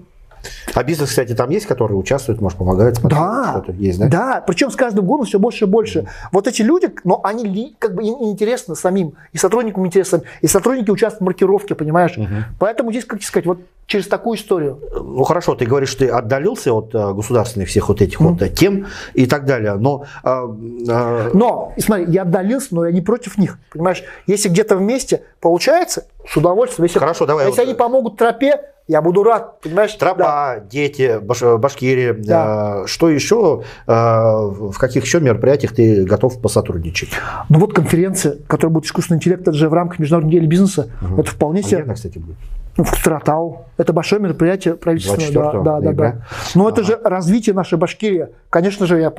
[0.73, 2.99] а бизнес, кстати, там есть, которые участвуют, может, помогают?
[3.01, 4.07] Да, есть, да?
[4.07, 5.99] да, причем с каждым годом все больше и больше.
[5.99, 6.07] Mm.
[6.33, 11.21] Вот эти люди, но они как бы интересны самим, и сотрудникам интересны, и сотрудники участвуют
[11.21, 12.17] в маркировке, понимаешь?
[12.17, 12.43] Mm-hmm.
[12.59, 14.79] Поэтому здесь, как сказать, вот через такую историю.
[14.93, 18.23] Ну хорошо, ты говоришь, ты отдалился от э, государственных всех вот этих mm.
[18.23, 20.05] вот э, тем и так далее, но...
[20.23, 20.47] Э,
[20.87, 21.31] э...
[21.33, 24.03] Но, смотри, я отдалился, но я не против них, понимаешь?
[24.27, 26.85] Если где-то вместе получается, с удовольствием.
[26.85, 27.45] Если, Хорошо, давай.
[27.45, 27.67] Если вот...
[27.67, 29.93] они помогут тропе, я буду рад, понимаешь?
[29.93, 30.59] Тропа, да.
[30.59, 32.13] дети, Баш, Башкирия.
[32.13, 32.81] Да.
[32.83, 37.09] Э, что еще, э, в каких еще мероприятиях ты готов посотрудничать?
[37.49, 40.89] Ну вот конференция, которая будет искусственный интеллект, это же в рамках международной недели бизнеса.
[41.01, 41.21] Угу.
[41.21, 41.83] Это вполне себе...
[41.83, 42.37] Она, кстати, будет?
[42.77, 43.67] В Стратау.
[43.77, 45.31] Это большое мероприятие правительственное.
[45.31, 46.15] Да, да, да, да.
[46.55, 46.73] Но ага.
[46.73, 48.27] это же развитие нашей Башкирии.
[48.49, 49.13] Конечно же, я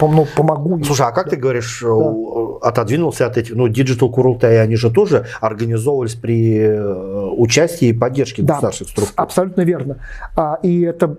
[0.00, 0.82] ну, помогу.
[0.84, 1.30] Слушай, а как да.
[1.32, 2.68] ты говоришь, да.
[2.68, 8.42] отодвинулся от этих, ну, Digital Kurultai, они же тоже организовывались при э, участии и поддержке
[8.42, 9.14] да, государственных структур.
[9.16, 9.98] абсолютно верно.
[10.34, 11.18] А, и это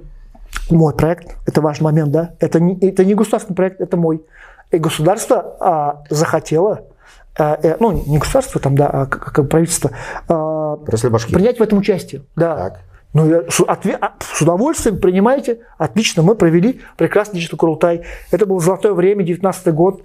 [0.71, 2.31] мой проект, это важный момент, да.
[2.39, 4.23] Это не, это не государственный проект, это мой.
[4.71, 6.94] И государство а, захотело э,
[7.37, 9.91] ну, не государство там, да, а как правительство,
[10.27, 12.23] а, принять в этом участие.
[12.35, 12.55] Да.
[12.55, 12.79] Так.
[13.15, 15.59] Ну, я, с, отве, а, с удовольствием принимайте.
[15.77, 18.03] Отлично, мы провели прекрасный Digital Курултай.
[18.29, 20.03] Это было золотое время, 19 год.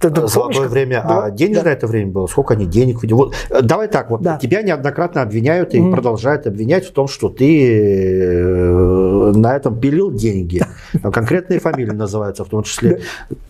[0.00, 1.70] Ты, ты Золотое помнишь, время, да, а денежное да.
[1.72, 2.26] это время было?
[2.28, 4.38] Сколько они денег Вот, э, давай так, вот да.
[4.38, 5.90] тебя неоднократно обвиняют и mm.
[5.90, 10.62] продолжают обвинять в том, что ты э, на этом пилил деньги.
[11.02, 13.00] Конкретные фамилии называются, в том числе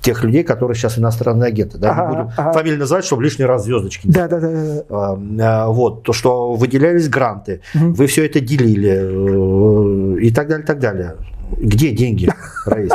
[0.00, 1.76] тех людей, которые сейчас иностранные агенты.
[1.76, 1.90] Да?
[1.90, 2.52] Ага, будем ага.
[2.52, 5.68] фамилии называть, чтобы лишний раз звездочки да, да, да, да.
[5.68, 11.16] Вот, то, что выделялись гранты, вы все это делили э, и так далее, так далее.
[11.58, 12.30] Где деньги,
[12.64, 12.92] Раис?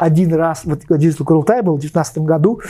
[0.00, 2.60] Один раз, вот Digital Курултай был в 2019 году,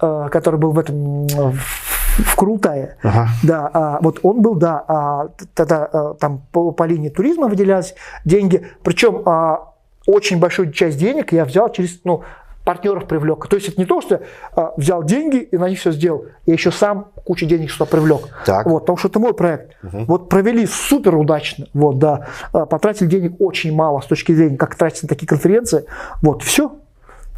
[0.00, 2.96] э, который был в этом в Курултае.
[3.02, 3.28] Ага.
[3.42, 7.94] Да, а, вот он был, да, а, тогда а, там по, по линии туризма выделялись
[8.24, 9.72] деньги, причем а,
[10.06, 12.22] очень большую часть денег я взял через, ну,
[12.64, 13.46] партнеров привлек.
[13.48, 14.20] То есть это не то, что
[14.54, 16.26] а, взял деньги и на них все сделал.
[16.46, 18.28] Я еще сам кучу денег сюда привлек.
[18.44, 18.66] Так.
[18.66, 19.76] Вот, потому что это мой проект.
[19.82, 21.66] Вот провели супер удачно.
[21.74, 22.26] Вот, да.
[22.52, 25.84] А, потратили денег очень мало с точки зрения, как тратить на такие конференции.
[26.22, 26.79] Вот, все.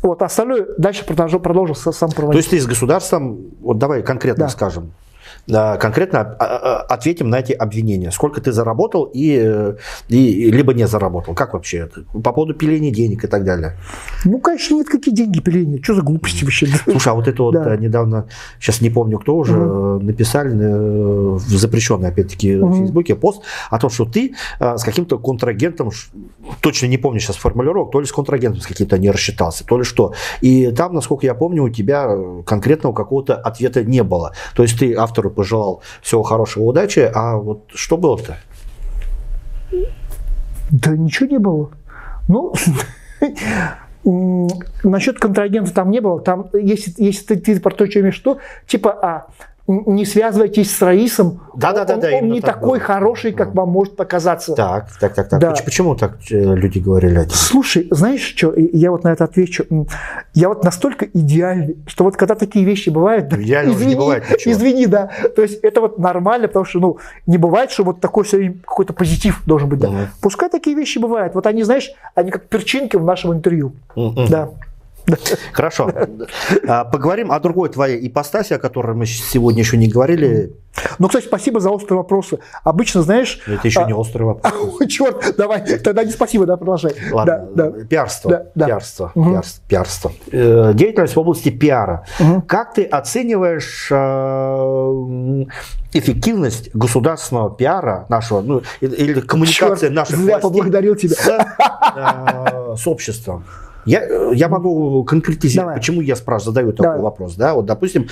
[0.03, 2.39] Вот, а остальное дальше продолжу, продолжу сам То проводить.
[2.41, 4.51] есть ты с государством, вот давай конкретно Да.
[4.51, 4.93] скажем,
[5.49, 8.11] конкретно а, а, ответим на эти обвинения.
[8.11, 9.77] Сколько ты заработал и, э,
[10.09, 11.35] и либо не заработал?
[11.35, 12.03] Как вообще это?
[12.23, 13.77] По поводу пиления денег и так далее.
[14.25, 15.83] Ну, конечно, нет, какие деньги пиления.
[15.83, 16.67] Что за глупости вообще?
[16.85, 17.75] Слушай, а вот это вот Да.
[17.75, 18.27] э, недавно,
[18.61, 22.75] сейчас не помню кто уже, э, написали э, в запрещенный, опять-таки, в Мгм.
[22.79, 25.91] Фейсбуке пост о том, что ты э, с каким-то контрагентом,
[26.61, 29.85] точно не помню сейчас формулировок, то ли с контрагентом с каким-то не рассчитался, то ли
[29.85, 30.13] что.
[30.41, 34.33] И там, насколько я помню, у тебя э, конкретного какого-то ответа не было.
[34.55, 38.37] То есть ты автору пожелал всего хорошего, удачи, а вот что было-то?
[40.71, 41.71] Да ничего не было.
[42.29, 42.55] Ну,
[44.83, 46.21] насчет контрагента там не было.
[46.21, 49.27] Там, если, если ты, ты про то, что имеешь виду, типа, а,
[49.69, 51.41] не связывайтесь с Раисом.
[51.55, 52.87] Да-да-да-да, Он, не так такой было.
[52.87, 54.55] хороший, как вам может показаться.
[54.55, 55.41] Так, так, так, так.
[55.41, 55.51] Да.
[55.51, 57.35] Поч- Почему так э, люди говорили о тебе?
[57.35, 59.65] Слушай, знаешь что, я вот на это отвечу.
[60.35, 64.25] Я вот настолько идеальный, что вот когда такие вещи бывают, да, Идеального же не бывает
[64.31, 64.53] ничего.
[64.53, 68.25] извини, да, то есть это вот нормально, потому что, ну, не бывает, что вот такой
[68.25, 69.91] все какой-то позитив должен быть, да.
[69.91, 70.09] Мгм.
[70.21, 71.35] Пускай такие вещи бывают.
[71.35, 74.27] Вот они, знаешь, они как перчинки в нашем интервью, Мгм.
[74.29, 74.49] да.
[75.53, 75.91] Хорошо.
[76.67, 80.53] А, Поговорим о другой твоей ипостаси, о которой мы сегодня еще не говорили.
[80.99, 82.39] Ну, кстати, спасибо за острые вопросы.
[82.65, 84.55] Обычно, знаешь, Это еще а, не острый вопрос.
[84.89, 86.95] Черт, давай, тогда не спасибо, да, продолжай.
[87.11, 87.85] Ладно, Да, да.
[87.85, 88.31] пиарство.
[88.31, 88.67] Да, да.
[88.67, 89.13] Пиарство.
[89.15, 90.13] Пиарство, пиарство.
[90.31, 92.07] Э, Деятельность в области пиара.
[92.47, 95.49] Как ты оцениваешь м,
[95.93, 101.15] эффективность государственного пиара нашего, ну, или коммуникации Черт, наших зря властей поблагодарил тебя.
[101.15, 101.29] с,
[102.73, 103.45] э, с обществом?
[103.85, 104.03] Я,
[104.33, 105.77] я могу конкретизировать, Давай.
[105.77, 107.01] почему я спрашиваю, задаю такой Давай.
[107.03, 107.35] вопрос.
[107.35, 107.55] Да?
[107.55, 108.09] Вот, допустим,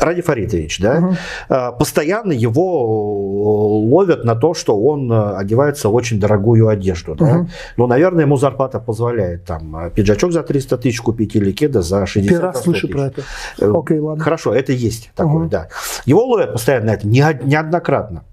[0.00, 1.16] Ради Фаритович, да,
[1.48, 7.14] э, постоянно его ловят на то, что он э, одевается в очень дорогую одежду.
[7.14, 7.24] Да?
[7.24, 7.50] Мгм.
[7.78, 12.04] Ну, наверное, ему зарплата позволяет там э, пиджачок за 300 тысяч купить или кеда за
[12.04, 12.92] 60 Первый раз за 100 слышу тысяч.
[12.96, 13.22] про это.
[13.58, 14.22] Э, Окей, ладно.
[14.22, 15.48] Хорошо, это есть такое, Мгм.
[15.48, 15.68] да.
[16.04, 18.24] Его ловят постоянно на это, не- неоднократно.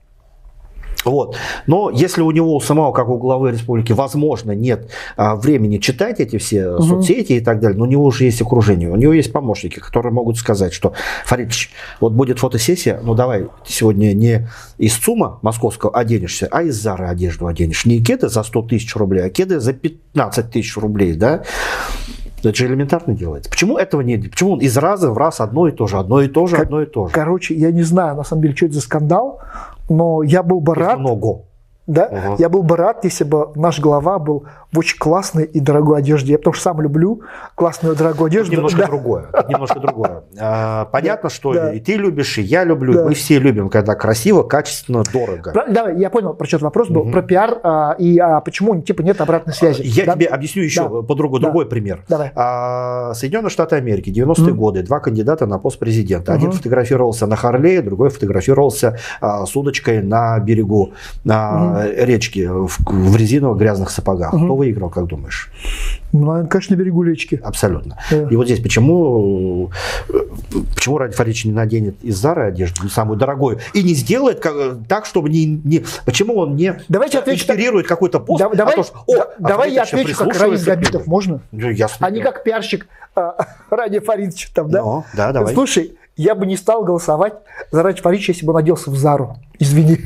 [1.06, 1.36] Вот.
[1.68, 6.20] Но если у него у самого, как у главы республики, возможно, нет а, времени читать
[6.20, 6.84] эти все Мгм.
[6.84, 10.14] соцсети и так далее, но у него уже есть окружение, у него есть помощники, которые
[10.14, 10.94] могут сказать, что,
[11.26, 14.48] Фаридович, вот будет фотосессия, ну давай сегодня не
[14.78, 17.86] из ЦУМа московского оденешься, а из Зары одежду оденешь.
[17.86, 21.44] Не кеды за 100 тысяч рублей, а кеды за 15 тысяч рублей, да?
[22.44, 23.50] Это же элементарно делается.
[23.50, 24.30] Почему этого нет?
[24.30, 26.82] Почему он из раза в раз одно и то же, одно и то же, одно
[26.82, 27.14] и то же?
[27.14, 29.40] Короче, я не знаю, на самом деле, что это за скандал,
[29.94, 31.46] но я был бы рад, Много.
[31.88, 32.36] Да, Ага.
[32.40, 36.32] я был бы рад, если бы наш глава был в очень классной и дорогой одежде.
[36.32, 37.22] Я потому что сам люблю
[37.56, 38.54] классную дорогую Тут одежду.
[38.56, 38.88] немножко Да.
[38.88, 39.26] другое.
[39.34, 40.24] Тут немножко другое.
[40.40, 41.74] А, Понятно, что Да.
[41.74, 43.06] и ты любишь, и я люблю, Да.
[43.06, 45.52] мы все любим, когда красиво, качественно, дорого.
[45.52, 49.02] Про- Давай, я понял, про что вопрос был, про пиар а, и а, почему типа
[49.02, 49.82] нет обратной связи.
[49.84, 50.14] Я Да?
[50.14, 50.90] тебе объясню еще Да.
[51.02, 51.48] по-другому, Да.
[51.48, 52.04] другой пример.
[52.08, 52.32] Давай.
[52.36, 54.58] А, Соединенные Штаты Америки, 90-е Мгм.
[54.60, 56.34] годы, два кандидата на пост президента.
[56.34, 60.94] Один фотографировался на Харлее, другой фотографировался а, с удочкой на берегу
[61.30, 64.34] а, речки в, в резиновых грязных сапогах.
[64.34, 64.46] Мгм.
[64.46, 65.52] Кто выиграл, как думаешь?
[66.12, 67.42] Ну, наверное, конечно, на берегу речки.
[67.44, 67.98] Абсолютно.
[68.12, 68.28] Да.
[68.30, 69.72] И вот здесь почему,
[70.10, 70.14] э,
[70.76, 74.78] почему Ради Фарич не наденет из Зары одежду, ну, самую дорогую, и не сделает как-
[74.88, 75.84] так, чтобы не, не...
[76.06, 77.56] Почему он не Давайте отвечу так.
[77.56, 78.40] инспирирует какой-то пост?
[78.44, 81.10] Да- давай, о том, что, «О, да- а давай я отвечу, как Раис Габитов, людям».
[81.10, 81.40] можно?
[81.52, 82.06] Ну, ясно.
[82.06, 83.36] А не как пиарщик а,
[83.70, 84.82] Ради Фаридовича там, да?
[84.82, 85.54] Ну, да, давай.
[85.54, 87.34] Слушай, я бы не стал голосовать
[87.72, 89.38] за Ради Фаридовича, если бы он оделся в Зару.
[89.58, 90.00] Извини.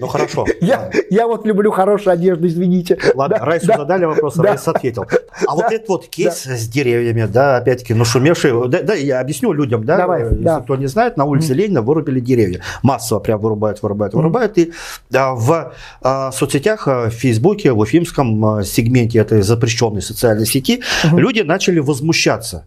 [0.00, 0.46] Ну, хорошо.
[0.60, 2.98] Я, я вот люблю хорошую одежду, извините.
[3.14, 3.78] Ладно, Да, Райсу да.
[3.78, 4.42] задали вопрос, Да.
[4.44, 5.06] Райс ответил.
[5.46, 5.74] А вот Да.
[5.74, 10.22] этот вот кейс с деревьями, да, опять-таки, нашумевший, да, да, я объясню людям, да, Давай,
[10.22, 10.60] э, если да.
[10.60, 12.60] кто не знает, на улице Ленина вырубили деревья.
[12.82, 14.58] Массово прям вырубают, вырубают, вырубают.
[14.58, 14.72] И
[15.10, 15.72] да, в
[16.02, 21.18] а, соцсетях, а, в Фейсбуке, в уфимском а, сегменте этой запрещенной социальной сети Мгм.
[21.18, 22.64] люди начали возмущаться.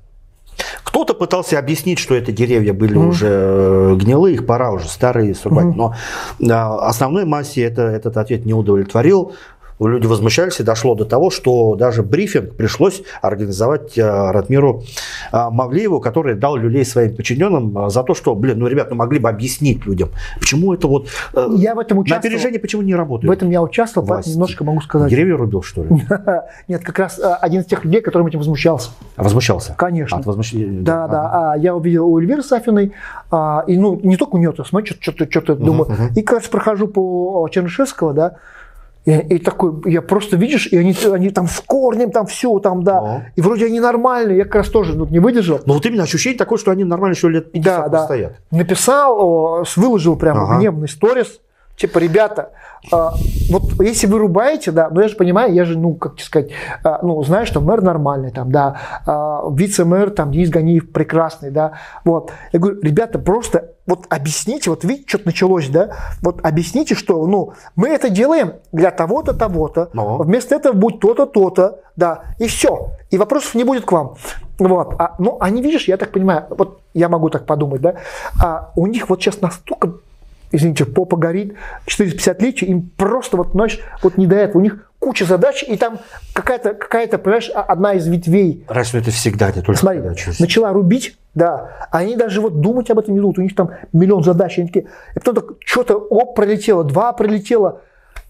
[0.84, 3.10] Кто-то пытался объяснить, что это деревья были Мгм.
[3.10, 5.66] уже э, гнилые, их пора уже старые срубать.
[5.66, 5.78] Мгм.
[5.78, 5.94] Но
[6.50, 9.34] а, основной массе это, этот ответ не удовлетворил.
[9.80, 14.84] Люди возмущались, и дошло до того, что даже брифинг пришлось организовать э, Ратмиру
[15.32, 18.96] э, Мавлееву, который дал люлей своим подчиненным э, за то, что, блин, ну, ребят, ну,
[18.96, 20.10] могли бы объяснить людям,
[20.40, 21.10] почему это вот
[21.56, 22.20] Я в этом на участвовал.
[22.28, 23.32] опережение почему не В работает.
[23.32, 24.32] этом я участвовал, Власти.
[24.32, 25.12] немножко могу сказать.
[25.12, 25.90] Деревья рубил, что ли?
[26.68, 28.90] Нет, как раз один из тех людей, которым этим возмущался.
[29.16, 29.76] Возмущался?
[29.78, 30.18] Конечно.
[30.18, 30.82] От возмущения.
[30.82, 31.52] Да, да.
[31.54, 32.94] А я увидел у Эльвиры Сафиной,
[33.30, 35.88] а, и ну не только у нее, то смотрю, что-то, что-то думаю.
[36.16, 38.36] И как раз прохожу по Чернышевского, да,
[39.08, 42.84] И, и такой, я просто, видишь, и они, они там с корнем, там все, там,
[42.84, 43.00] да.
[43.00, 43.22] О.
[43.38, 45.62] И вроде они нормальные, я как раз тоже ну, не выдержал.
[45.66, 48.04] Ну вот именно ощущение такое, что они нормально еще лет 50 Да, да.
[48.04, 48.34] стоят.
[48.52, 50.58] Написал, выложил прямо Ага.
[50.58, 51.40] гневный сторис.
[51.78, 52.54] Типа, ребята,
[52.92, 53.14] а,
[53.52, 56.50] вот если вы рубаете, да, ну я же понимаю, я же, ну, как сказать,
[56.84, 61.74] а, ну, знаю, что мэр нормальный, там, да, а, вице-мэр, там, Денис Ганиев прекрасный, да,
[62.04, 62.32] вот.
[62.52, 65.92] Я говорю, ребята, просто вот объясните, вот видите, что-то началось, да,
[66.24, 70.18] вот объясните, что, ну, мы это делаем для того-то, того-то, Ну.
[70.24, 74.16] вместо этого будет то-то, то-то, да, и все, и вопросов не будет к вам.
[74.58, 77.94] Вот, а, ну, они, видишь, я так понимаю, вот я могу так подумать, да,
[78.42, 79.92] а у них вот сейчас настолько
[80.52, 84.60] извините, попа горит, 450 личий, им просто вот, знаешь, вот не до этого.
[84.60, 86.00] У них куча задач, и там
[86.34, 90.74] какая-то, какая-то понимаешь, а- одна из ветвей Раньше это всегда, не только Смотри, через- начала
[90.74, 94.24] рубить, да, а они даже вот думать об этом не думают, у них там миллион
[94.24, 97.82] задач, они такие, и потом так что-то, оп, пролетело, два пролетело,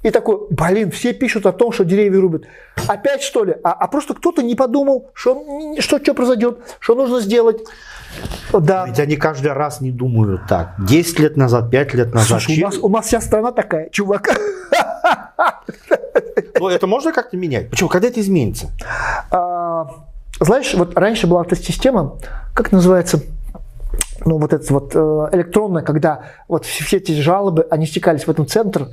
[0.04, 2.44] и такой, блин, все пишут о том, что деревья рубят.
[2.88, 3.56] Опять что ли?
[3.64, 5.44] А, а просто кто-то не подумал, что,
[5.80, 7.62] что, что произойдет, что нужно сделать.
[8.54, 8.86] Да.
[8.88, 10.74] Ведь они каждый раз не думают так.
[10.80, 12.42] 10 лет назад, 5 лет назад.
[12.42, 14.30] Слушай, у нас, у нас вся страна такая, чувак.
[16.60, 17.70] Ну, это можно как-то менять?
[17.70, 17.90] Почему?
[17.90, 18.70] Когда это изменится?
[19.32, 19.88] А,
[20.40, 22.18] знаешь, вот раньше была эта система,
[22.54, 23.22] как называется,
[24.26, 28.48] ну вот это вот э, электронная, когда вот все, эти жалобы, они стекались в этом
[28.48, 28.90] центр.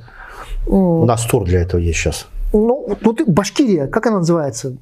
[0.67, 2.27] У нас тур для этого есть сейчас.
[2.53, 4.77] Ну, вот Башкирия, как она называется?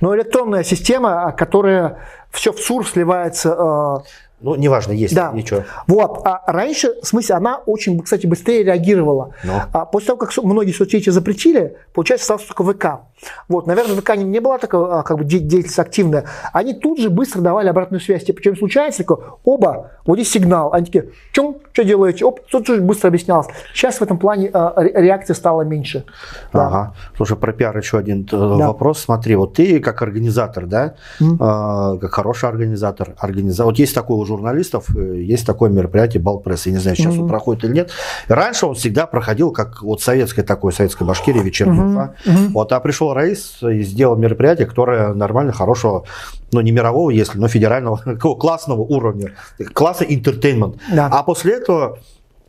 [0.00, 1.98] Ну, электронная система, которая
[2.30, 4.02] все в СУР сливается.
[4.04, 4.08] э,
[4.40, 5.14] Ну, неважно, есть.
[5.14, 5.32] Да.
[5.32, 5.64] Ничего.
[5.86, 6.22] Вот.
[6.24, 9.34] А раньше, в смысле, она очень, кстати, быстрее реагировала.
[9.44, 9.52] Ну.
[9.72, 13.00] А после того, как многие соцсети запретили, получается, осталось только ВК.
[13.48, 16.24] Вот, наверное, ВК не, не была такая а, как бы, де- деятельность активная.
[16.52, 18.24] Они тут же быстро давали обратную связь.
[18.24, 20.72] Типа, чем случается, такое, оба, вот здесь сигнал.
[20.72, 22.24] Они такие, чем, что делаете?
[22.24, 23.46] Оп, тут же быстро объяснялось.
[23.74, 26.04] Сейчас в этом плане а, ре- реакция стала меньше.
[26.52, 26.66] Да.
[26.66, 26.94] Ага.
[27.16, 29.00] Слушай, про пиар еще один э, вопрос.
[29.00, 33.64] Смотри, вот ты как организатор, да, э, как хороший организатор, организа...
[33.64, 37.28] вот есть такой у журналистов, э, есть такое мероприятие Балпресс, я не знаю, сейчас он
[37.28, 37.90] проходит или нет.
[38.28, 42.14] Раньше он всегда проходил как вот советское такое, советская Башкирия, вечерний Уфа.
[42.52, 46.04] Вот, а пришел Раис и сделал мероприятие, которое нормально, хорошего,
[46.52, 49.32] ну не мирового, если, но федерального, такого классного уровня,
[49.72, 50.76] классный интертеймент.
[50.92, 51.08] Да.
[51.12, 51.98] А после этого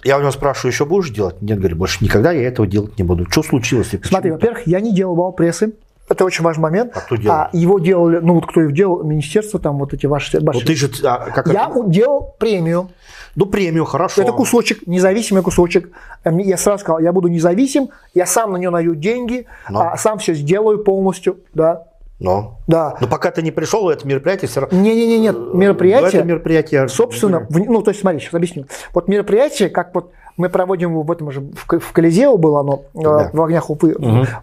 [0.04, 1.42] я у него спрашиваю, еще будешь делать?
[1.42, 3.30] Нет, говорит, больше никогда я этого делать не буду.
[3.30, 3.92] Что случилось?
[4.04, 5.74] Смотри, во-первых, я не делал бал прессы.
[6.10, 6.92] Это очень важный момент.
[6.96, 7.46] А кто делал?
[7.54, 10.40] его делали, ну вот кто его делал, министерство, там вот эти ваши...
[10.42, 11.84] Ваши- ты же, а, как Я это?
[11.88, 12.90] делал премию.
[13.36, 14.22] Ну премию, хорошо.
[14.22, 15.90] Это кусочек, независимый кусочек.
[16.24, 19.82] Э, Я сразу сказал, я буду независим, я сам на нее найду деньги, Но.
[19.82, 21.38] а сам все сделаю полностью.
[21.54, 21.86] Да,
[22.20, 22.58] Но.
[22.68, 22.96] да.
[23.00, 24.78] Но пока ты не пришел, это мероприятие все равно...
[24.80, 26.88] Не-не-не, нет, мероприятие, Это мероприятие...
[26.90, 28.66] собственно, в- ну, то есть, смотри, сейчас объясню.
[28.94, 33.02] Вот мероприятие, как вот мы проводим в этом же, в, в Колизео было оно, э,
[33.02, 33.30] Да.
[33.34, 33.96] в огнях Уфы,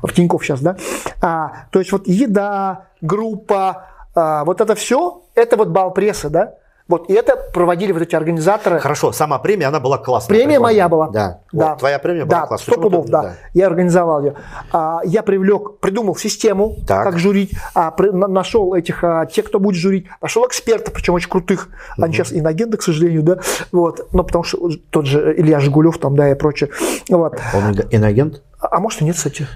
[0.03, 0.77] в Тинькофф сейчас, да.
[1.21, 6.55] А, то есть вот еда, группа, а, вот это все, это вот бал прессы, да.
[6.89, 8.79] Вот, и это проводили вот эти организаторы.
[8.81, 10.29] Хорошо, сама премия, она была классная.
[10.29, 10.61] Премия прикольная.
[10.61, 11.09] моя была.
[11.11, 11.41] Да.
[11.53, 11.71] да.
[11.71, 12.73] Вот, твоя премия была да, классная.
[12.73, 13.29] 100 пудов, Почему да.
[13.31, 14.35] ты- Я организовал ее.
[14.73, 17.05] А, я привлек, придумал систему, Так.
[17.05, 21.13] как журить, а, при- на- нашел этих, а, тех, кто будет журить, нашел экспертов, причем
[21.15, 21.69] очень крутых.
[22.01, 23.39] Они сейчас иногенты, к сожалению, да.
[23.71, 24.09] Вот.
[24.13, 26.71] Ну, потому что тот же Илья Жигулев там, да, и прочее.
[27.11, 27.39] Вот.
[27.55, 28.43] Он ино- иноагент?
[28.61, 29.47] А, а может и нет, кстати.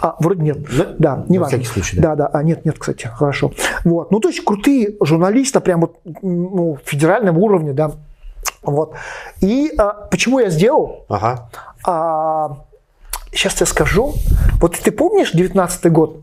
[0.00, 0.58] А, вроде нет.
[0.70, 1.64] Ну, Да, не важно.
[1.64, 2.14] случай, да.
[2.14, 2.38] Да, да.
[2.38, 3.06] А, нет, нет, кстати.
[3.06, 3.52] Хорошо.
[3.84, 4.10] Вот.
[4.10, 7.92] Ну, то есть крутые журналисты, прям вот ну, федеральном уровне, да.
[8.62, 8.94] Вот.
[9.40, 11.04] И а, почему я сделал?
[11.08, 11.48] Ага.
[11.86, 12.58] А,
[13.32, 14.14] сейчас я скажу.
[14.60, 16.22] Вот ты помнишь 19 год?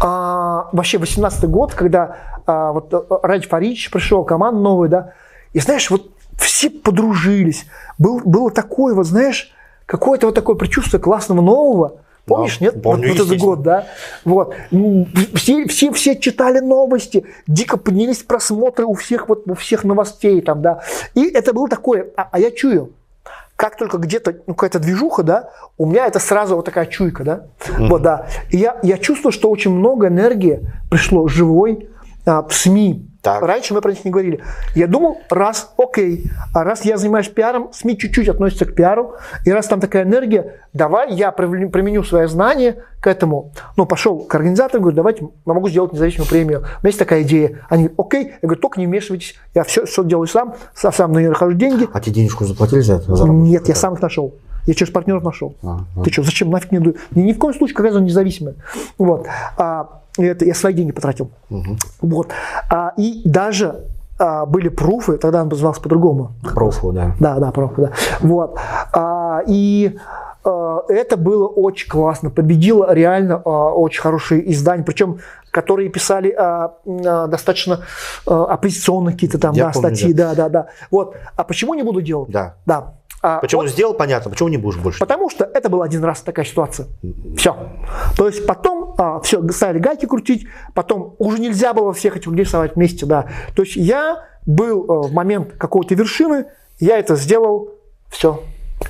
[0.00, 2.16] А, вообще 18 год, когда
[2.46, 5.12] а, вот э, Радж Фарич пришел, команда новая, да.
[5.52, 7.66] И знаешь, вот все подружились.
[7.98, 9.52] Был, было такое, вот знаешь,
[9.88, 12.02] какое-то вот такое предчувствие классного нового.
[12.26, 12.82] Помнишь, Да, нет?
[12.82, 13.86] помню, вот, вот этот год, да?
[14.26, 14.54] Вот.
[15.34, 20.60] Все, все, все читали новости, дико поднялись просмотры у всех, вот, у всех новостей там,
[20.60, 20.82] да.
[21.14, 22.92] И это было такое, а, а я чую,
[23.56, 27.46] как только где-то ну, какая-то движуха, да, у меня это сразу вот такая чуйка, да,
[27.78, 28.26] вот, да.
[28.50, 30.60] И я, я чувствую, что очень много энергии
[30.90, 31.88] пришло живой
[32.26, 33.07] а, в СМИ.
[33.20, 33.42] Так.
[33.42, 34.40] Раньше мы про них не говорили.
[34.76, 39.14] Я думал, раз, окей, а раз я занимаюсь пиаром, СМИ чуть-чуть относятся к пиару,
[39.44, 43.52] и раз там такая энергия, давай я применю свои знания к этому.
[43.76, 46.58] Ну, пошел к организатору, говорю, давайте, я могу сделать независимую премию.
[46.58, 47.66] У меня есть такая идея.
[47.68, 51.18] Они, окей, я говорю, только не вмешивайтесь, я все, все делаю сам, сам, сам на
[51.18, 51.88] нее нахожу деньги.
[51.92, 53.16] А тебе денежку заплатили за это?
[53.16, 53.44] За работу?
[53.44, 54.34] Нет, я сам их нашел.
[54.66, 55.54] Я через партнеров нашел.
[55.62, 56.96] А, Ты что, зачем нафиг не даю?
[57.12, 58.54] Ни, ни в коем случае, какая она независимая.
[58.98, 59.26] Вот.
[59.56, 61.30] А, это я свои деньги потратил.
[62.00, 62.28] Вот.
[62.70, 63.84] А, и даже
[64.18, 66.32] а, были пруфы, тогда он назывался по-другому.
[66.42, 67.14] Профу, да.
[67.20, 67.92] Да, да, пруфы, да.
[68.20, 68.58] Вот.
[68.92, 69.96] А, и
[70.44, 72.30] э, это было очень классно.
[72.30, 75.18] Победило реально э, очень хорошие издания, причем
[75.50, 77.80] которые писали э, э, достаточно
[78.26, 80.34] э, оппозиционные какие-то там Я да, помню, статьи, да.
[80.34, 81.16] да, да, Вот.
[81.36, 82.30] А почему не буду делать?
[82.30, 82.56] Да.
[82.66, 82.94] Да.
[83.20, 85.00] А, Почему вот сделал, понятно, почему не будешь больше?
[85.00, 86.86] Потому что это был один раз такая ситуация.
[87.36, 87.56] Все.
[88.16, 92.46] То есть потом а, все, стали гайки крутить, потом уже нельзя было всех этих людей
[92.46, 93.28] совать вместе, да.
[93.56, 96.46] То есть я был э, в момент какой-то вершины,
[96.78, 97.72] я это сделал,
[98.08, 98.42] все.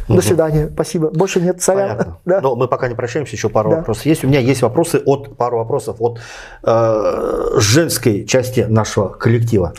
[0.08, 1.10] До свидания, спасибо.
[1.10, 1.90] Больше нет сорян.
[1.90, 2.18] Понятно.
[2.24, 2.40] Да.
[2.40, 3.76] Но мы пока не прощаемся, еще пару Да.
[3.76, 4.24] вопросов есть.
[4.24, 6.18] У меня есть вопросы от пару вопросов от
[6.62, 9.72] э, женской части нашего коллектива,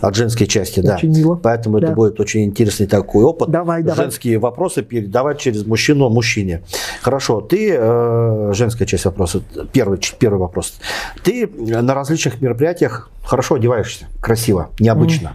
[0.00, 0.94] от женской части, да.
[0.96, 1.34] Очень мило.
[1.34, 1.94] Поэтому это Да.
[1.94, 3.50] будет очень интересный такой опыт.
[3.50, 4.04] Давай, давай.
[4.04, 6.62] Женские вопросы передавать через мужчину мужчине.
[7.02, 9.42] Хорошо, ты э, женская часть вопроса.
[9.72, 10.78] Первый первый вопрос.
[11.22, 15.34] Ты на различных мероприятиях хорошо одеваешься, красиво, необычно.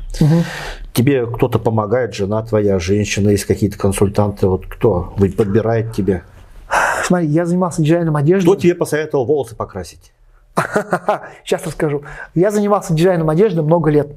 [0.93, 6.23] Тебе кто-то помогает, жена твоя, женщина, есть какие-то консультанты, вот кто подбирает тебе?
[7.03, 8.47] Смотри, я занимался дизайном одежды.
[8.47, 10.11] Кто тебе посоветовал волосы покрасить?
[11.43, 12.03] Сейчас расскажу.
[12.35, 14.07] Я занимался дизайном одежды много лет.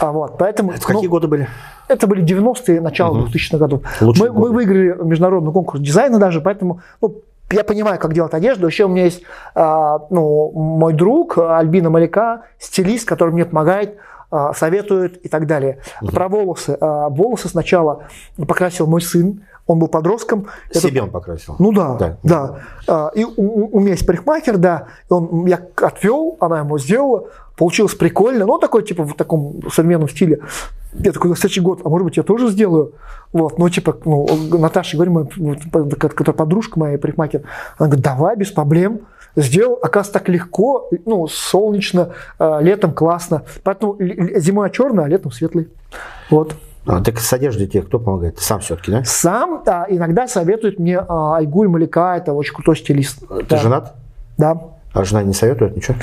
[0.00, 1.48] А вот, поэтому, Это какие ну, годы были?
[1.88, 3.26] Это были 90-е, начало Мгм.
[3.26, 3.82] 2000-х годов.
[4.00, 8.66] Лучшие Мы, мы выиграли международный конкурс дизайна даже, поэтому ну, я понимаю, как делать одежду.
[8.66, 9.22] Еще у меня есть
[9.54, 13.96] а, ну, мой друг Альбина Маляка, стилист, который мне помогает,
[14.30, 15.78] а, советует и так далее.
[16.12, 16.76] Про волосы.
[16.80, 18.04] А, волосы сначала
[18.36, 20.46] покрасил мой сын, он был подростком.
[20.70, 21.56] Это- Себе он покрасил.
[21.58, 22.16] ну да, Да.
[22.22, 22.58] да.
[22.86, 24.86] А, И у, у- меня есть парикмахер, да.
[25.10, 27.24] И он, я отвел, она ему сделала.
[27.56, 28.46] Получилось прикольно.
[28.46, 30.40] Ну, такой, типа, в таком современном стиле.
[30.94, 32.92] Я такой, на следующий год, а может быть, я тоже сделаю?
[33.32, 34.26] Вот, ну, типа, ну,
[34.58, 35.26] Наташа, говорю, моя,
[35.98, 37.42] которая подружка моя, парикмахер,
[37.76, 39.00] она говорит, давай, без проблем.
[39.40, 43.42] Сделал, оказывается, так легко, ну, солнечно, а, летом классно.
[43.62, 45.68] Поэтому зимой черный, а летом светлый.
[46.28, 46.54] Вот.
[46.86, 48.36] А, так с одеждой тебе кто помогает?
[48.36, 49.04] Ты сам все-таки, да?
[49.04, 53.20] Сам да, иногда советует мне а, Айгуль Маляка, это очень крутой стилист.
[53.28, 53.56] Ты Да.
[53.58, 53.94] женат?
[54.38, 54.60] Да.
[54.92, 55.96] А жена не советует ничего?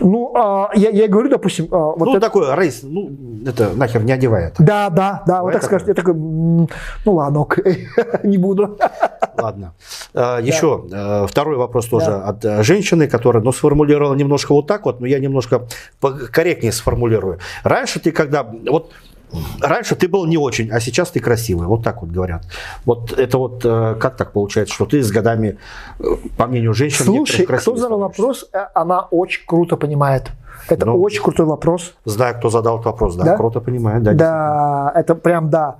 [0.00, 3.10] Ну, а, я, я говорю, допустим, а, вот ну, это- такой рейс, ну,
[3.46, 4.62] это нахер не одевай это.
[4.62, 5.88] Да, да, да, вот так скажешь.
[5.88, 6.68] Я такой, ну
[7.06, 7.58] ладно, ок,
[8.22, 8.78] не буду.
[9.36, 9.74] Ладно.
[10.14, 12.22] А, Еще э, второй вопрос тоже Да.
[12.22, 15.66] от э, женщины, которая ну, сформулировала немножко вот так вот, но я немножко
[16.32, 17.38] корректнее сформулирую.
[17.64, 18.42] Раньше ты когда...
[18.68, 18.92] Вот
[19.60, 21.66] Раньше ты был не очень, а сейчас ты красивый.
[21.66, 22.44] Вот так вот говорят.
[22.84, 25.58] Вот это вот э, как так получается, что ты с годами,
[26.00, 26.04] э,
[26.36, 30.30] по мнению женщин, Слушай, некоторых кто задал вопрос, э, она очень круто понимает.
[30.68, 31.94] Это Ну, очень крутой вопрос.
[32.04, 33.36] Знаю, кто задал этот вопрос, да, Да?
[33.36, 34.02] круто понимаю.
[34.02, 35.76] Да, Да, это прям да.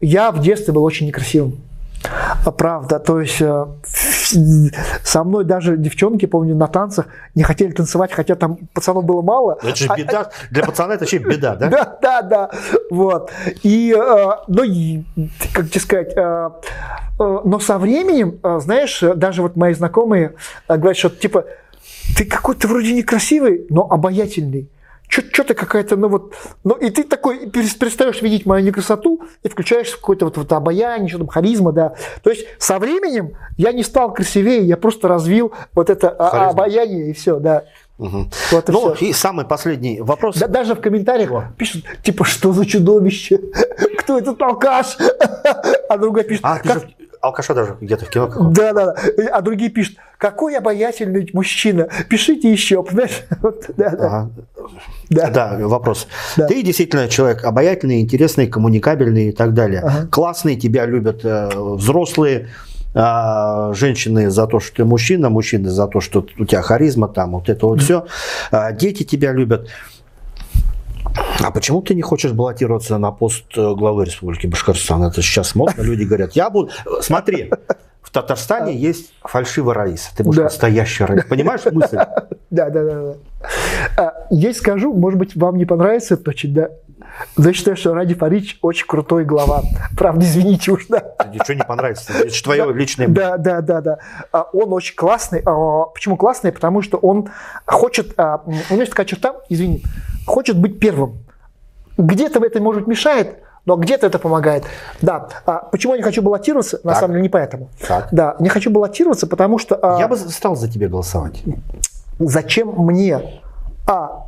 [0.00, 1.52] Я в детстве был очень некрасивым.
[2.44, 3.66] А, Правда, то есть э,
[5.04, 9.58] со мной даже девчонки, помню, на танцах не хотели танцевать, хотя там пацанов было мало.
[9.62, 10.30] Ну, Это же А- беда.
[10.50, 11.68] Для пацана это вообще беда, да?
[11.68, 12.50] Да, да, да.
[12.90, 13.30] Вот.
[13.62, 15.04] И, э, ну,
[15.52, 16.16] как тебе сказать,
[17.18, 20.34] но со временем, знаешь, даже вот мои знакомые
[20.68, 21.44] говорят, что типа,
[22.16, 24.68] ты какой-то вроде некрасивый, но обаятельный.
[25.10, 29.90] Что-то какая-то, ну вот, ну и ты такой перес- перестаешь видеть мою некрасоту и включаешь
[29.96, 31.94] какое-то вот, вот обаяние, что там, харизма, да.
[32.22, 36.50] То есть со временем я не стал красивее, я просто развил вот это а, Харизму.
[36.50, 37.64] обаяние и все, да.
[37.98, 38.30] Мгм.
[38.52, 39.06] Вот и Ну, всё.
[39.06, 40.36] и самый последний вопрос.
[40.38, 43.40] Да- даже в комментариях пишут, типа, что за чудовище?
[43.98, 44.96] Кто этот алкаш?
[45.88, 46.84] А другая пишет, А, «Как-
[47.20, 48.94] алкаша даже где-то в кино каком да, да, да.
[49.32, 51.88] А другие пишут, какой обаятельный мужчина.
[52.08, 53.22] Пишите еще, понимаешь?
[53.42, 54.06] Вот, Да, да.
[54.06, 54.30] Ага.
[54.56, 54.59] Да.
[55.08, 56.06] Да, вопрос.
[56.36, 56.46] Да.
[56.46, 59.80] Ты действительно человек обаятельный, интересный, коммуникабельный и так далее.
[59.80, 60.06] Ага.
[60.06, 62.48] Классный, тебя любят э, взрослые,
[62.92, 67.32] а, женщины за то, что ты мужчина, мужчины за то, что у тебя харизма, там
[67.32, 68.06] вот это вот все.
[68.72, 69.68] дети тебя любят.
[71.40, 75.02] А почему ты не хочешь баллотироваться на пост э, главы Республики Башкортостан?
[75.04, 76.70] Это сейчас модно, люди говорят, я буду...
[77.00, 77.50] Смотри,
[78.02, 80.44] в Татарстане есть фальшивый Раис, ты будешь Да.
[80.44, 81.24] настоящий Раис.
[81.24, 81.98] Понимаешь мысль?
[82.50, 83.00] Да, да, да.
[83.02, 83.14] да.
[83.96, 86.70] А, Есть скажу, может быть, вам не понравится очень, да?
[87.36, 89.62] Но я считаю, что Ради Фарич очень крутой глава.
[89.96, 91.14] Правда, извините уж, да.
[91.32, 92.12] Ничего не понравится.
[92.12, 93.06] Это же твое личное.
[93.06, 93.98] Да, да, да, да.
[94.32, 95.42] А, Он очень классный.
[95.46, 96.50] А, Почему классный?
[96.50, 97.28] Потому что он
[97.66, 99.84] хочет, а, у него есть такая черта, извини,
[100.26, 101.18] хочет быть первым.
[101.98, 103.38] Где-то это, может, мешает,
[103.70, 104.64] но где-то это помогает.
[105.00, 105.28] Да.
[105.46, 106.80] А Почему я не хочу баллотироваться?
[106.82, 107.00] На Так.
[107.00, 107.68] самом деле не поэтому.
[107.86, 108.08] Так.
[108.10, 111.44] Да, не хочу баллотироваться, потому что а, Я бы стал за тебя голосовать.
[112.18, 113.40] зачем мне
[113.86, 114.26] а,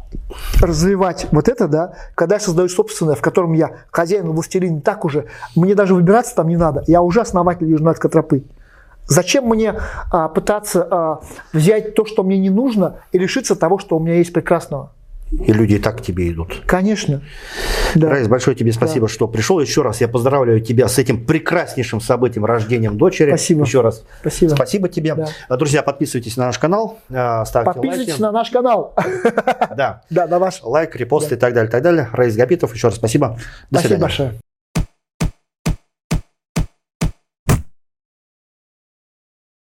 [0.60, 5.26] развивать вот это, да, когда я создаю собственное, в котором я хозяин, властелин, так уже,
[5.56, 8.44] мне даже выбираться там не надо, я уже основатель Южноатской тропы.
[9.08, 9.74] Зачем мне
[10.12, 11.20] а, пытаться а,
[11.52, 14.92] взять то, что мне не нужно, и лишиться того, что у меня есть прекрасного?
[15.32, 16.62] И люди и так к тебе идут.
[16.66, 17.22] Конечно.
[17.94, 18.10] Да.
[18.10, 19.58] Раис, большое тебе спасибо, что пришел.
[19.60, 23.30] Еще раз я поздравляю тебя с этим прекраснейшим событием рождением дочери.
[23.30, 23.64] Спасибо.
[23.64, 24.54] Еще раз Спасибо.
[24.54, 25.14] спасибо тебе.
[25.14, 25.56] Да.
[25.56, 28.22] Друзья, подписывайтесь на наш канал, э, ставьте Подписывайтесь лайки.
[28.22, 28.94] на наш канал.
[29.76, 30.02] Да.
[30.10, 30.62] Да, на ваш.
[30.62, 32.08] Лайк, репост и так далее, так далее.
[32.12, 33.28] Раис Габитов, еще раз спасибо.
[33.70, 34.02] До Спасибо свидания.
[34.02, 34.51] большое.